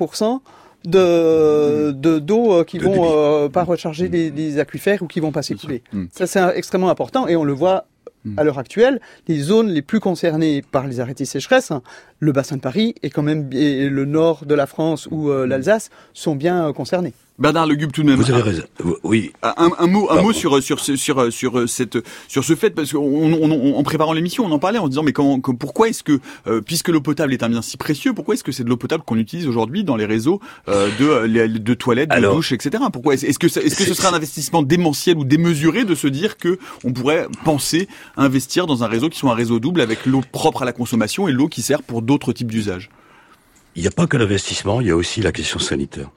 [0.85, 5.19] de de d'eau euh, qui De vont euh, pas recharger les, les aquifères ou qui
[5.19, 5.83] vont pas s'écouler.
[5.93, 6.05] Mm.
[6.11, 7.85] Ça c'est extrêmement important et on le voit
[8.25, 8.37] Mm.
[8.37, 11.81] à l'heure actuelle, les zones les plus concernées par les arrêtés sécheresse, hein,
[12.19, 15.47] le bassin de Paris et quand même et le nord de la France ou euh,
[15.47, 17.13] l'Alsace sont bien euh, concernés.
[17.39, 18.19] Bernard Le Gub tout de même.
[18.19, 18.63] Vous avez raison.
[19.03, 19.31] Oui.
[19.41, 23.01] Un, un mot, un mot sur sur sur sur cette sur ce fait parce qu'en
[23.01, 26.89] en préparant l'émission, on en parlait en disant mais comment, pourquoi est-ce que euh, puisque
[26.89, 29.17] l'eau potable est un bien si précieux, pourquoi est-ce que c'est de l'eau potable qu'on
[29.17, 32.83] utilise aujourd'hui dans les réseaux euh, de de toilettes, de douches, etc.
[32.91, 36.37] Pourquoi est-ce que est-ce que ce serait un investissement démentiel ou démesuré de se dire
[36.37, 37.87] que on pourrait penser
[38.17, 41.27] investir dans un réseau qui soit un réseau double avec l'eau propre à la consommation
[41.27, 42.89] et l'eau qui sert pour d'autres types d'usages?
[43.75, 46.09] Il n'y a pas que l'investissement, il y a aussi la question sanitaire.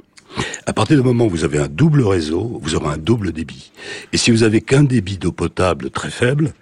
[0.66, 3.72] À partir du moment où vous avez un double réseau, vous aurez un double débit.
[4.12, 6.52] Et si vous avez qu'un débit d'eau potable très faible,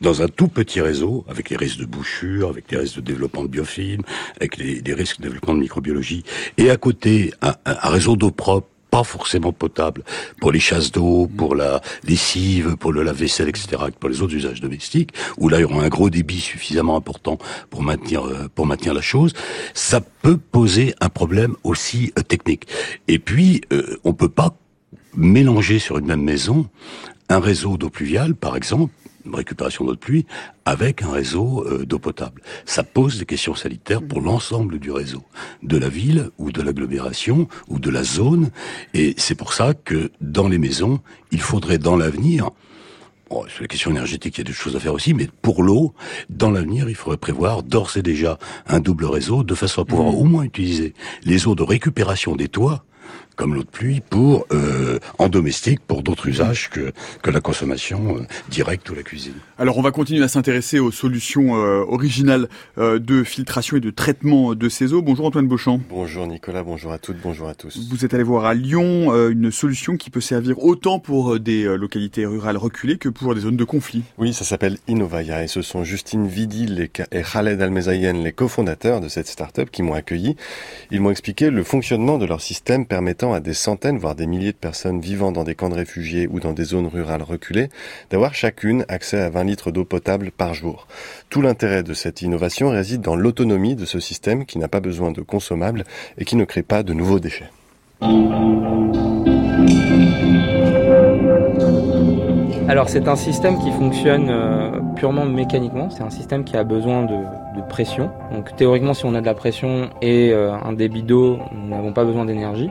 [0.00, 3.42] dans un tout petit réseau, avec les risques de bouchure, avec les risques de développement
[3.42, 4.02] de biofilms,
[4.36, 6.22] avec les, risques de développement de microbiologie,
[6.56, 10.02] et à côté, un réseau d'eau propre pas forcément potable
[10.40, 14.60] pour les chasses d'eau, pour la lessive, pour le lave-vaisselle, etc., pour les autres usages
[14.60, 17.38] domestiques, où là, il y aura un gros débit suffisamment important
[17.70, 19.32] pour maintenir, euh, pour maintenir la chose,
[19.74, 22.66] ça peut poser un problème aussi euh, technique.
[23.08, 24.54] Et puis, euh, on peut pas
[25.16, 26.68] mélanger sur une même maison
[27.28, 28.92] un réseau d'eau pluviale, par exemple,
[29.36, 30.26] récupération d'eau de pluie
[30.64, 32.42] avec un réseau euh, d'eau potable.
[32.64, 35.22] Ça pose des questions sanitaires pour l'ensemble du réseau,
[35.62, 38.50] de la ville ou de l'agglomération ou de la zone.
[38.94, 41.00] Et c'est pour ça que dans les maisons,
[41.30, 42.50] il faudrait dans l'avenir
[43.30, 45.62] Bon, sur les questions énergétiques, il y a des choses à faire aussi, mais pour
[45.62, 45.92] l'eau,
[46.30, 50.12] dans l'avenir, il faudrait prévoir d'ores et déjà un double réseau de façon à pouvoir
[50.12, 50.16] mmh.
[50.16, 52.84] au moins utiliser les eaux de récupération des toits
[53.38, 58.16] comme l'eau de pluie pour euh, en domestique pour d'autres usages que que la consommation
[58.16, 59.34] euh, directe ou la cuisine.
[59.58, 63.90] Alors on va continuer à s'intéresser aux solutions euh, originales euh, de filtration et de
[63.90, 65.02] traitement de ces eaux.
[65.02, 65.80] Bonjour Antoine Beauchamp.
[65.88, 67.88] Bonjour Nicolas, bonjour à toutes, bonjour à tous.
[67.88, 72.26] Vous êtes allé voir à Lyon une solution qui peut servir autant pour des localités
[72.26, 74.02] rurales reculées que pour des zones de conflit.
[74.18, 79.08] Oui, ça s'appelle Innovaya et ce sont Justine Vidil et Khaled Almezayen, les cofondateurs de
[79.08, 80.34] cette start-up qui m'ont accueilli.
[80.90, 84.52] Ils m'ont expliqué le fonctionnement de leur système permettant à des centaines, voire des milliers
[84.52, 87.68] de personnes vivant dans des camps de réfugiés ou dans des zones rurales reculées
[88.10, 90.86] d'avoir chacune accès à 20 litres d'eau potable par jour.
[91.30, 95.10] Tout l'intérêt de cette innovation réside dans l'autonomie de ce système qui n'a pas besoin
[95.10, 95.84] de consommables
[96.18, 97.50] et qui ne crée pas de nouveaux déchets.
[102.68, 107.02] Alors c'est un système qui fonctionne euh, purement mécaniquement, c'est un système qui a besoin
[107.02, 107.16] de,
[107.68, 108.10] pression.
[108.30, 111.92] Donc théoriquement si on a de la pression et euh, un débit d'eau, nous n'avons
[111.92, 112.70] pas besoin d'énergie.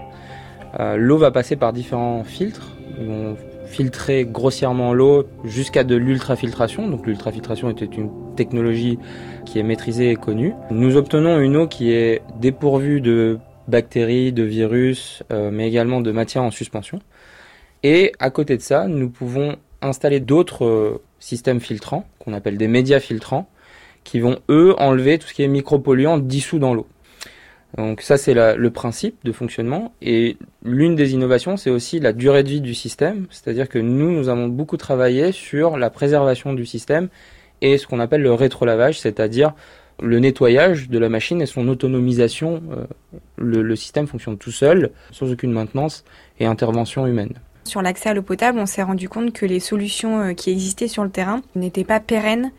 [0.79, 2.75] Euh, l'eau va passer par différents filtres.
[2.99, 3.37] Ils vont
[3.67, 6.87] filtrer grossièrement l'eau jusqu'à de l'ultrafiltration.
[6.87, 8.97] Donc l'ultrafiltration était une technologie
[9.45, 10.53] qui est maîtrisée et connue.
[10.71, 16.11] Nous obtenons une eau qui est dépourvue de bactéries, de virus, euh, mais également de
[16.11, 16.99] matières en suspension.
[17.83, 22.67] Et à côté de ça, nous pouvons installer d'autres euh, systèmes filtrants, qu'on appelle des
[22.67, 23.47] médias filtrants,
[24.03, 26.87] qui vont, eux, enlever tout ce qui est micropolluant dissous dans l'eau.
[27.77, 32.43] Donc ça c'est le principe de fonctionnement et l'une des innovations c'est aussi la durée
[32.43, 36.65] de vie du système, c'est-à-dire que nous nous avons beaucoup travaillé sur la préservation du
[36.65, 37.07] système
[37.61, 39.53] et ce qu'on appelle le rétrolavage, c'est-à-dire
[40.01, 42.61] le nettoyage de la machine et son autonomisation.
[42.71, 42.85] Euh,
[43.37, 46.03] le, le système fonctionne tout seul, sans aucune maintenance
[46.39, 47.33] et intervention humaine.
[47.67, 50.87] Sur l'accès à l'eau potable, on s'est rendu compte que les solutions euh, qui existaient
[50.87, 52.51] sur le terrain n'étaient pas pérennes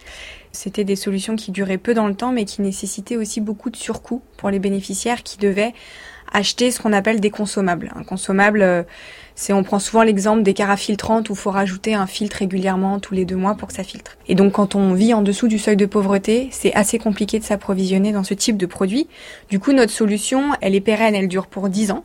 [0.52, 3.76] c'était des solutions qui duraient peu dans le temps, mais qui nécessitaient aussi beaucoup de
[3.76, 5.72] surcoûts pour les bénéficiaires qui devaient
[6.32, 7.92] acheter ce qu'on appelle des consommables.
[7.94, 8.82] Un consommable, euh,
[9.34, 12.98] c'est on prend souvent l'exemple des carafes filtrantes où il faut rajouter un filtre régulièrement
[12.98, 14.18] tous les deux mois pour que ça filtre.
[14.26, 17.44] Et donc quand on vit en dessous du seuil de pauvreté, c'est assez compliqué de
[17.44, 19.08] s'approvisionner dans ce type de produit.
[19.48, 22.04] Du coup, notre solution, elle est pérenne, elle dure pour 10 ans.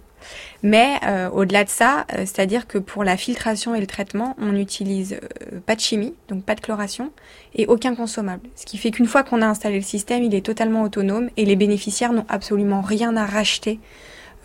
[0.64, 4.53] Mais euh, au-delà de ça, euh, c'est-à-dire que pour la filtration et le traitement, on
[4.53, 5.20] n'utilise
[5.51, 7.11] euh, pas de chimie, donc pas de chloration,
[7.53, 8.47] et aucun consommable.
[8.55, 11.43] Ce qui fait qu'une fois qu'on a installé le système, il est totalement autonome et
[11.43, 13.80] les bénéficiaires n'ont absolument rien à racheter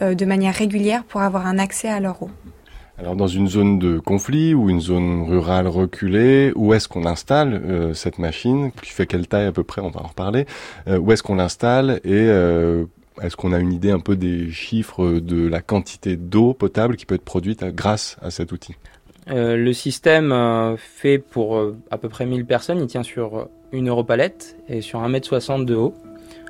[0.00, 2.30] de manière régulière pour avoir un accès à leur eau.
[2.98, 7.92] Alors dans une zone de conflit ou une zone rurale reculée, où est-ce qu'on installe
[7.94, 10.46] cette machine Qui fait quelle taille à peu près On va en reparler.
[10.88, 12.28] où est-ce qu'on l'installe et
[13.22, 17.06] est-ce qu'on a une idée un peu des chiffres de la quantité d'eau potable qui
[17.06, 18.74] peut être produite grâce à cet outil?
[19.30, 23.48] Euh, Le système euh, fait pour euh, à peu près 1000 personnes, il tient sur
[23.72, 25.94] une europalette et sur 1m60 de haut.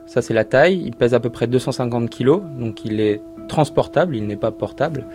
[0.06, 4.16] Ça c'est la taille, il pèse à peu près 250 kg, donc il est transportable,
[4.16, 5.06] il n'est pas portable.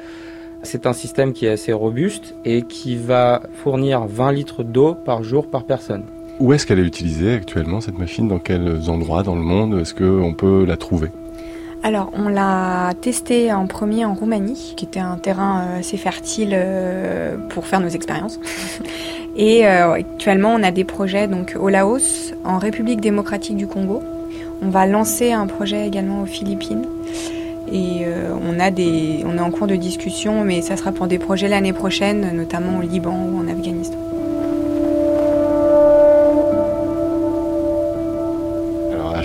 [0.62, 5.24] C'est un système qui est assez robuste et qui va fournir 20 litres d'eau par
[5.24, 6.04] jour par personne.
[6.40, 8.28] Où est-ce qu'elle est utilisée actuellement cette machine?
[8.28, 9.80] Dans quels endroits dans le monde?
[9.80, 11.10] Est-ce qu'on peut la trouver?
[11.86, 16.52] Alors, on l'a testé en premier en Roumanie, qui était un terrain euh, assez fertile
[16.54, 18.40] euh, pour faire nos expériences.
[19.36, 24.02] Et euh, actuellement, on a des projets donc au Laos, en République démocratique du Congo.
[24.62, 26.86] On va lancer un projet également aux Philippines.
[27.70, 28.06] Et
[28.48, 31.48] on, a des, on est en cours de discussion, mais ça sera pour des projets
[31.48, 33.98] l'année prochaine, notamment au Liban ou en Afghanistan.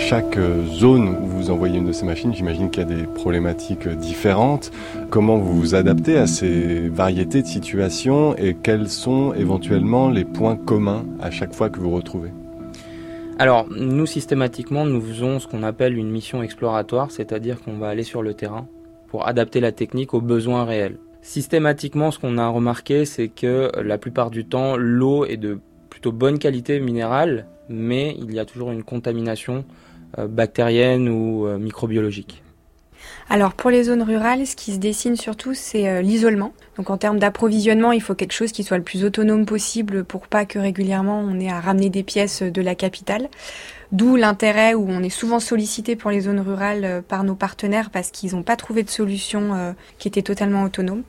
[0.09, 3.03] Chaque euh, zone où vous envoyez une de ces machines, j'imagine qu'il y a des
[3.03, 4.71] problématiques euh, différentes.
[5.11, 10.55] Comment vous vous adaptez à ces variétés de situations et quels sont éventuellement les points
[10.55, 12.31] communs à chaque fois que vous retrouvez?
[13.37, 18.01] Alors, nous, systématiquement, nous faisons ce qu'on appelle une mission exploratoire, c'est-à-dire qu'on va aller
[18.01, 18.65] sur le terrain
[19.09, 20.97] pour adapter la technique aux besoins réels.
[21.21, 25.59] Systématiquement, ce qu'on a remarqué, c'est que la plupart du temps, l'eau est de
[25.91, 29.65] plutôt bonne qualité minérale, mais il y a toujours une contamination
[30.17, 32.43] bactérienne ou euh, microbiologique
[33.31, 36.51] alors pour les zones rurales, ce qui se dessine surtout, c'est euh, l'isolement.
[36.77, 40.27] Donc en termes d'approvisionnement, il faut quelque chose qui soit le plus autonome possible pour
[40.27, 43.29] pas que régulièrement on ait à ramener des pièces de la capitale.
[43.91, 48.09] D'où l'intérêt où on est souvent sollicité pour les zones rurales par nos partenaires parce
[48.09, 51.03] qu'ils n'ont pas trouvé de solution qui était totalement autonome.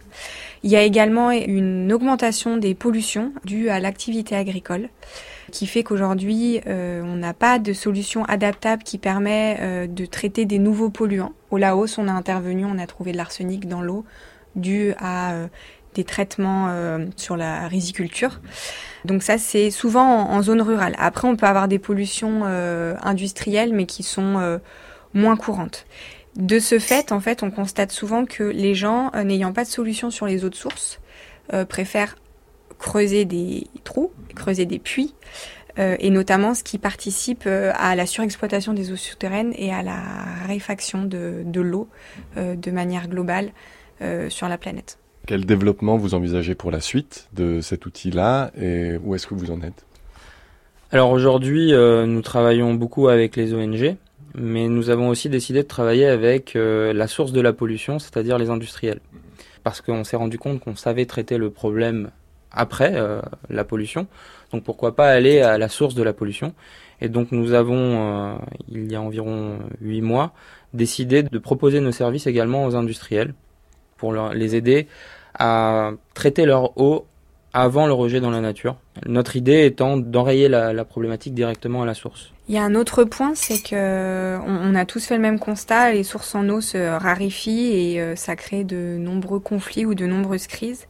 [0.63, 4.89] Il y a également une augmentation des pollutions dues à l'activité agricole
[5.51, 10.47] qui fait qu'aujourd'hui, euh, on n'a pas de solution adaptable qui permet euh, de traiter
[10.47, 11.33] des nouveaux polluants.
[11.51, 14.05] Au Laos, on a intervenu, on a trouvé de l'arsenic dans l'eau
[14.57, 15.49] dû à euh,
[15.95, 16.73] des traitements
[17.17, 18.41] sur la riziculture.
[19.05, 20.95] Donc ça, c'est souvent en, zone rurale.
[20.99, 24.61] Après, on peut avoir des pollutions industrielles, mais qui sont
[25.15, 25.87] moins courantes.
[26.37, 30.13] De ce fait, en fait, on constate souvent que les gens, n'ayant pas de solution
[30.13, 31.01] sur les eaux de source,
[31.69, 32.15] préfèrent
[32.81, 35.15] creuser des trous, creuser des puits,
[35.79, 39.83] euh, et notamment ce qui participe euh, à la surexploitation des eaux souterraines et à
[39.83, 40.01] la
[40.43, 41.89] raréfaction de, de l'eau
[42.37, 43.53] euh, de manière globale
[44.31, 44.99] sur la planète.
[45.27, 49.51] Quel développement vous envisagez pour la suite de cet outil-là et où est-ce que vous
[49.51, 49.85] en êtes?
[50.91, 53.97] Alors aujourd'hui, nous travaillons beaucoup avec les ONG,
[54.35, 58.49] mais nous avons aussi décidé de travailler avec la source de la pollution, c'est-à-dire les
[58.49, 59.01] industriels.
[59.65, 62.11] Parce qu'on s'est rendu compte qu'on savait traiter le problème
[62.53, 64.07] après euh, la pollution.
[64.53, 66.55] Donc pourquoi pas aller à la source de la pollution
[67.01, 68.35] Et donc nous avons, euh,
[68.69, 70.33] il y a environ huit mois,
[70.75, 73.35] décidé de proposer nos services également aux industriels
[73.97, 74.89] pour les aider
[75.39, 77.07] à traiter leur eau
[77.53, 78.77] avant le rejet dans la nature.
[79.07, 82.33] Notre idée étant d'enrayer la, problématique directement à la source.
[82.49, 85.93] Il y a un autre point, c'est que on, a tous fait le même constat,
[85.93, 90.07] les sources en eau se raréfient et euh, ça crée de nombreux conflits ou de
[90.07, 90.87] nombreuses crises.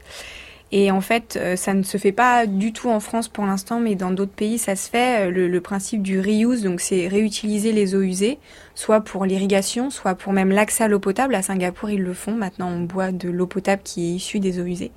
[0.72, 3.80] Et en fait, euh, ça ne se fait pas du tout en France pour l'instant,
[3.80, 5.28] mais dans d'autres pays, ça se fait.
[5.28, 8.38] Euh, le, principe du reuse, donc c'est réutiliser les eaux usées,
[8.74, 11.34] soit pour l'irrigation, soit pour même l'accès à l'eau potable.
[11.34, 12.32] À Singapour, ils le font.
[12.32, 14.92] Maintenant, on boit de l'eau potable qui est issue des eaux usées.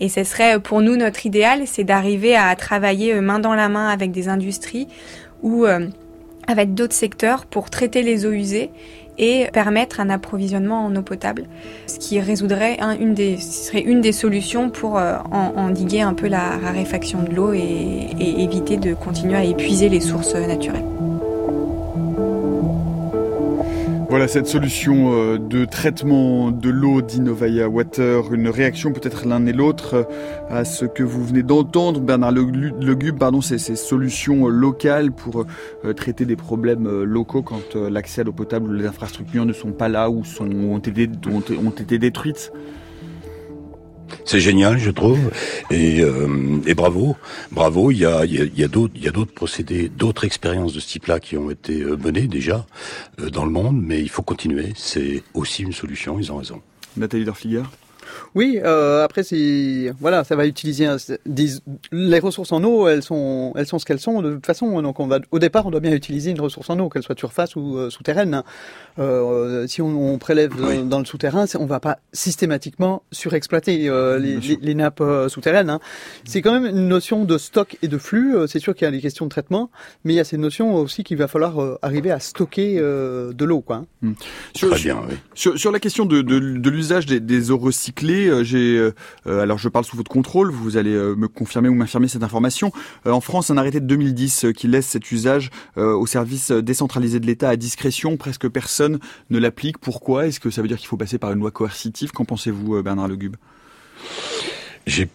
[0.00, 3.68] Et ce serait pour nous notre idéal, c'est d'arriver à travailler euh, main dans la
[3.68, 4.88] main avec des industries
[5.42, 5.66] ou
[6.46, 8.70] avec d'autres secteurs pour traiter les eaux usées
[9.18, 11.44] et permettre un approvisionnement en eau potable,
[11.86, 16.58] ce qui résoudrait une des, serait une des solutions pour euh, endiguer un peu la
[16.58, 20.84] raréfaction de l'eau et éviter de continuer à épuiser les sources naturelles.
[24.08, 29.52] Voilà cette solution euh, de traitement de l'eau d'Innovaya Water, une réaction peut-être l'un et
[29.52, 30.04] l'autre euh,
[30.48, 35.44] à ce que vous venez d'entendre, Bernard Legube, pardon, c'est ces solutions euh, locales pour
[35.96, 39.88] traiter des problèmes locaux quand l'accès à l'eau potable ou les infrastructures ne sont pas
[39.88, 42.52] là ou sont, ont été détruites.
[44.24, 45.18] C'est génial, je trouve,
[45.70, 47.16] et, euh, et bravo,
[47.52, 47.90] bravo.
[47.90, 51.20] Il y a, y a, d'autres, y a d'autres procédés, d'autres expériences de ce type-là
[51.20, 52.66] qui ont été euh, menées déjà
[53.20, 54.72] euh, dans le monde, mais il faut continuer.
[54.76, 56.18] C'est aussi une solution.
[56.18, 56.60] Ils ont raison.
[56.96, 57.62] Nathalie Dorfliger
[58.34, 60.88] oui, euh, après c'est voilà, ça va utiliser
[61.26, 61.48] des,
[61.92, 64.82] les ressources en eau, elles sont elles sont ce qu'elles sont de toute façon.
[64.82, 67.18] Donc on va au départ on doit bien utiliser une ressource en eau, qu'elle soit
[67.18, 68.42] surface ou euh, souterraine.
[68.98, 70.52] Euh, si on, on prélève
[70.86, 75.70] dans, le souterrain, on va pas systématiquement surexploiter euh, les, les, nappes euh, souterraines.
[75.70, 75.80] Hein.
[76.24, 78.34] C'est quand même une notion de stock et de flux.
[78.46, 79.70] C'est sûr qu'il y a des questions de traitement,
[80.04, 83.60] mais il y a cette notion aussi qu'il va falloir arriver à stocker de l'eau,
[83.60, 83.76] quoi.
[83.76, 83.86] Hein.
[84.02, 84.12] Hmm.
[84.54, 85.16] Sur, Très bien, oui.
[85.34, 88.94] sur, sur, la question de, de, de l'usage des, des eaux recyclées euh, j'ai, euh,
[89.26, 92.72] euh, alors je parle sous votre contrôle, vous allez me confirmer ou m'infirmer cette information.
[93.04, 97.48] en France, un arrêté de 2010 qui laisse cet usage au service décentralisé de l'État
[97.48, 98.98] à discrétion, presque personne
[99.30, 99.78] ne l'applique.
[99.78, 100.26] Pourquoi?
[100.26, 102.12] Est-ce que ça veut dire qu'il faut passer par une loi coercitive?
[102.12, 103.36] Qu'en pensez-vous, Bernard Legube
[104.86, 105.08] J'ai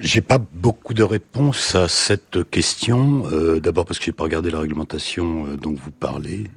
[0.00, 3.24] j'ai pas beaucoup de réponses à cette question.
[3.60, 6.50] D'abord parce que j'ai pas regardé la réglementation dont vous parlez.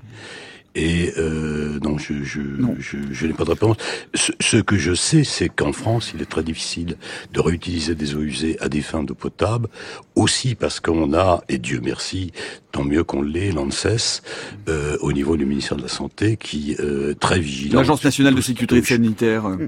[0.75, 2.41] Et euh, non, je, je,
[2.79, 3.77] je, je n'ai pas de réponse.
[4.13, 6.95] Ce, ce que je sais, c'est qu'en France, il est très difficile
[7.33, 9.67] de réutiliser des eaux usées à des fins d'eau potable,
[10.15, 12.31] aussi parce qu'on a, et Dieu merci,
[12.71, 14.21] tant mieux qu'on l'ait, l'ANSES,
[14.67, 17.79] euh, au niveau du ministère de la Santé, qui euh, très vigilant.
[17.79, 19.47] L'Agence nationale de sécurité sanitaire.
[19.47, 19.67] euh,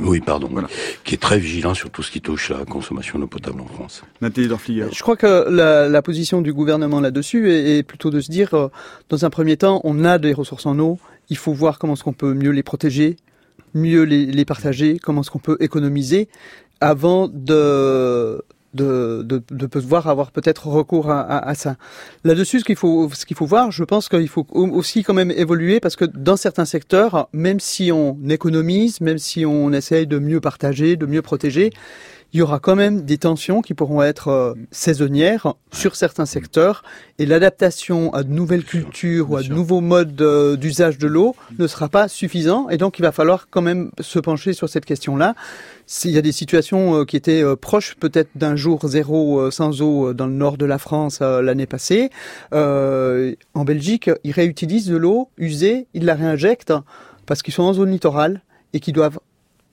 [0.00, 0.48] Oui, pardon.
[1.04, 3.66] Qui est très vigilant sur tout ce qui touche à la consommation d'eau potable en
[3.66, 4.02] France.
[4.20, 4.88] Nathalie Dorfliger.
[4.92, 8.54] Je crois que la, la position du gouvernement là-dessus est, est plutôt de se dire,
[8.54, 8.68] euh,
[9.08, 10.98] dans un premier temps, on a des ressources en eau,
[11.28, 13.16] il faut voir comment est-ce qu'on peut mieux les protéger,
[13.74, 16.28] mieux les, les partager, comment est-ce qu'on peut économiser,
[16.80, 18.42] avant de
[18.74, 21.76] de, de, de pouvoir avoir peut-être recours à, à, à ça.
[22.24, 25.30] Là-dessus, ce qu'il faut, ce qu'il faut voir, je pense qu'il faut aussi quand même
[25.30, 30.18] évoluer parce que dans certains secteurs, même si on économise, même si on essaye de
[30.18, 31.70] mieux partager, de mieux protéger,
[32.32, 36.82] il y aura quand même des tensions qui pourront être euh, saisonnières sur certains secteurs
[37.18, 41.36] et l'adaptation à de nouvelles cultures ou à de nouveaux modes euh, d'usage de l'eau
[41.58, 44.84] ne sera pas suffisant et donc il va falloir quand même se pencher sur cette
[44.84, 45.34] question-là.
[45.86, 50.14] S'il y a des situations euh, qui étaient proches peut-être d'un jour zéro sans eau
[50.14, 52.10] dans le nord de la France l'année passée,
[52.54, 56.74] euh, en Belgique, ils réutilisent de l'eau usée, ils la réinjectent
[57.26, 59.18] parce qu'ils sont en zone littorale et qu'ils doivent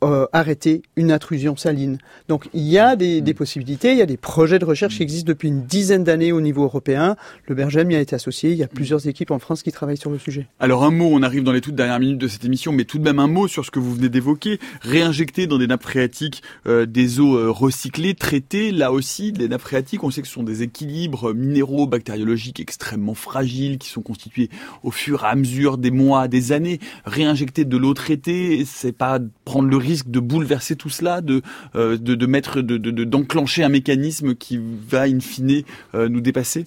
[0.03, 1.97] euh, arrêter une intrusion saline.
[2.27, 5.03] Donc il y a des, des, possibilités, il y a des projets de recherche qui
[5.03, 7.17] existent depuis une dizaine d'années au niveau européen.
[7.47, 9.97] Le Bergem y a été associé, il y a plusieurs équipes en France qui travaillent
[9.97, 10.47] sur le sujet.
[10.59, 12.97] Alors un mot, on arrive dans les toutes dernières minutes de cette émission, mais tout
[12.97, 14.59] de même un mot sur ce que vous venez d'évoquer.
[14.81, 19.61] Réinjecter dans des nappes phréatiques euh, des eaux euh, recyclées, traitées, là aussi, les nappes
[19.61, 24.49] phréatiques, on sait que ce sont des équilibres minéraux, bactériologiques extrêmement fragiles qui sont constitués
[24.83, 26.79] au fur et à mesure des mois, des années.
[27.03, 31.41] Réinjecter de l'eau traitée, c'est pas prendre le risque de bouleverser tout cela, de
[31.75, 35.63] euh, mettre, de, de, d'enclencher un mécanisme qui va in fine
[35.95, 36.65] euh, nous dépasser?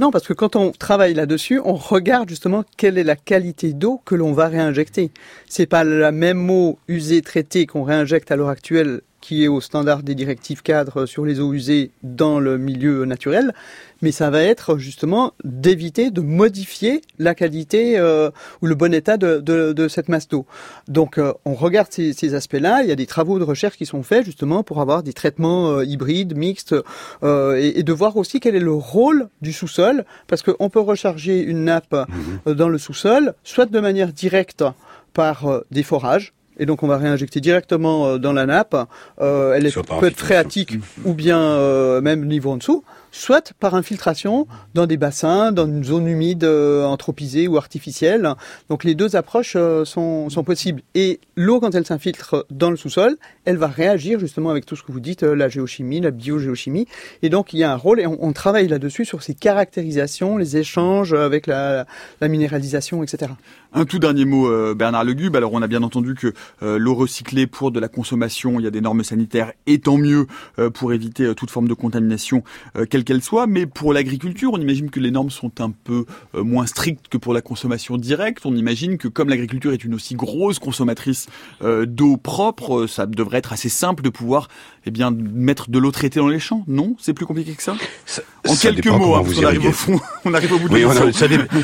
[0.00, 4.00] Non, parce que quand on travaille là-dessus, on regarde justement quelle est la qualité d'eau
[4.04, 5.12] que l'on va réinjecter.
[5.48, 9.62] C'est pas la même eau usée, traitée qu'on réinjecte à l'heure actuelle qui est au
[9.62, 13.54] standard des directives cadres sur les eaux usées dans le milieu naturel,
[14.02, 19.16] mais ça va être justement d'éviter de modifier la qualité euh, ou le bon état
[19.16, 20.44] de, de, de cette masse d'eau.
[20.88, 23.86] Donc euh, on regarde ces, ces aspects-là, il y a des travaux de recherche qui
[23.86, 26.74] sont faits justement pour avoir des traitements euh, hybrides, mixtes,
[27.22, 31.40] et, et, de voir aussi quel est le rôle du sous-sol, parce qu'on peut recharger
[31.40, 32.52] une nappe mmh.
[32.52, 34.64] dans le sous-sol, soit de manière directe
[35.14, 38.76] par des forages, et donc on va réinjecter directement euh, dans la nappe.
[39.20, 42.84] Euh, elle est, peut être phréatique ou bien euh, même niveau en dessous,
[43.14, 48.34] soit par infiltration dans des bassins, dans une zone humide euh, anthropisée ou artificielle.
[48.68, 50.82] Donc les deux approches euh, sont, sont, possibles.
[50.96, 54.82] Et l'eau, quand elle s'infiltre dans le sous-sol, elle va réagir justement avec tout ce
[54.82, 56.88] que vous dites, euh, la géochimie, la biogéochimie.
[57.22, 60.56] Et donc il y a un rôle, et on, travaille là-dessus sur ces caractérisations, les
[60.56, 61.86] échanges avec la,
[62.20, 63.30] minéralisation, etc.
[63.72, 65.36] Un tout dernier mot, Bernard Legube.
[65.36, 68.72] Alors, on a bien entendu que l'eau recyclée pour de la consommation, il y a
[68.72, 70.26] des normes sanitaires, et tant mieux
[70.72, 72.42] pour éviter toute forme de contamination,
[73.04, 73.46] qu'elle soit.
[73.46, 77.32] Mais pour l'agriculture, on imagine que les normes sont un peu moins strictes que pour
[77.32, 78.46] la consommation directe.
[78.46, 81.26] On imagine que comme l'agriculture est une aussi grosse consommatrice
[81.62, 84.48] d'eau propre, ça devrait être assez simple de pouvoir
[84.86, 86.64] eh bien, mettre de l'eau traitée dans les champs.
[86.66, 89.66] Non C'est plus compliqué que ça, ça En ça quelques mots, hein, parce qu'on arrive
[89.66, 90.84] au fond, on arrive au bout de oui,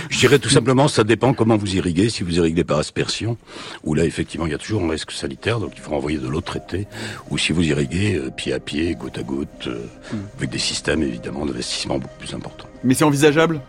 [0.09, 3.36] Je dirais tout simplement, ça dépend comment vous irriguez si vous irriguez par aspersion,
[3.84, 6.28] où là effectivement il y a toujours un risque sanitaire, donc il faut envoyer de
[6.28, 6.86] l'eau traitée,
[7.30, 10.16] ou si vous irriguez euh, pied à pied, goutte à goutte, euh, mm.
[10.38, 12.68] avec des systèmes évidemment d'investissement beaucoup plus importants.
[12.84, 13.60] Mais c'est envisageable?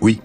[0.00, 0.20] Oui.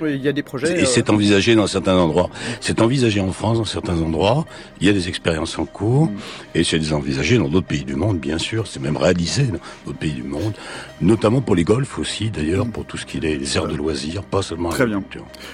[0.00, 0.80] Oui, il y a des projets.
[0.80, 2.30] Et c'est envisagé dans certains endroits.
[2.60, 4.46] C'est envisagé en France dans certains endroits.
[4.80, 6.06] Il y a des expériences en cours.
[6.06, 6.16] Mm.
[6.54, 8.66] Et c'est envisagé dans d'autres pays du monde, bien sûr.
[8.66, 10.54] C'est même réalisé dans d'autres pays du monde.
[11.00, 14.22] Notamment pour les golfs aussi, d'ailleurs, pour tout ce qui est les aires de loisirs,
[14.22, 15.02] pas seulement Très bien.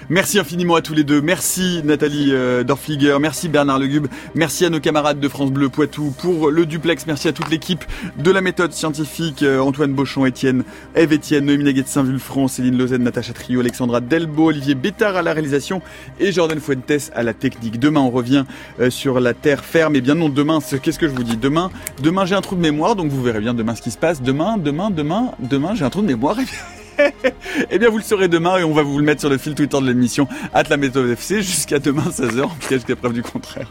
[0.09, 1.21] Merci infiniment à tous les deux.
[1.21, 3.17] Merci Nathalie euh, Dorfliger.
[3.21, 4.07] Merci Bernard Legube.
[4.35, 7.07] Merci à nos camarades de France Bleu Poitou pour le duplex.
[7.07, 7.85] Merci à toute l'équipe
[8.19, 9.43] de la méthode scientifique.
[9.43, 10.65] Euh, Antoine Beauchamp, Étienne,
[10.95, 14.01] Eve Étienne, Noémie Naguet de Saint-Vulfranc, Céline Lausanne, Natacha Trio, Alexandra
[14.31, 15.83] Delbo, Olivier Bétard à la réalisation
[16.19, 17.79] et Jordan Fuentes à la technique.
[17.79, 18.45] Demain, on revient
[18.81, 19.97] euh, sur la terre ferme.
[19.97, 21.37] Et bien non, demain, qu'est-ce que je vous dis?
[21.37, 21.71] Demain,
[22.03, 24.23] demain j'ai un trou de mémoire, donc vous verrez bien demain ce qui se passe.
[24.23, 26.37] Demain, demain, demain, demain, j'ai un trou de mémoire.
[27.71, 29.55] Eh bien, vous le saurez demain et on va vous le mettre sur le fil
[29.55, 33.15] Twitter de l'émission, at la méthode FC, jusqu'à demain 16h, en tout cas jusqu'à preuve
[33.15, 33.71] du contraire.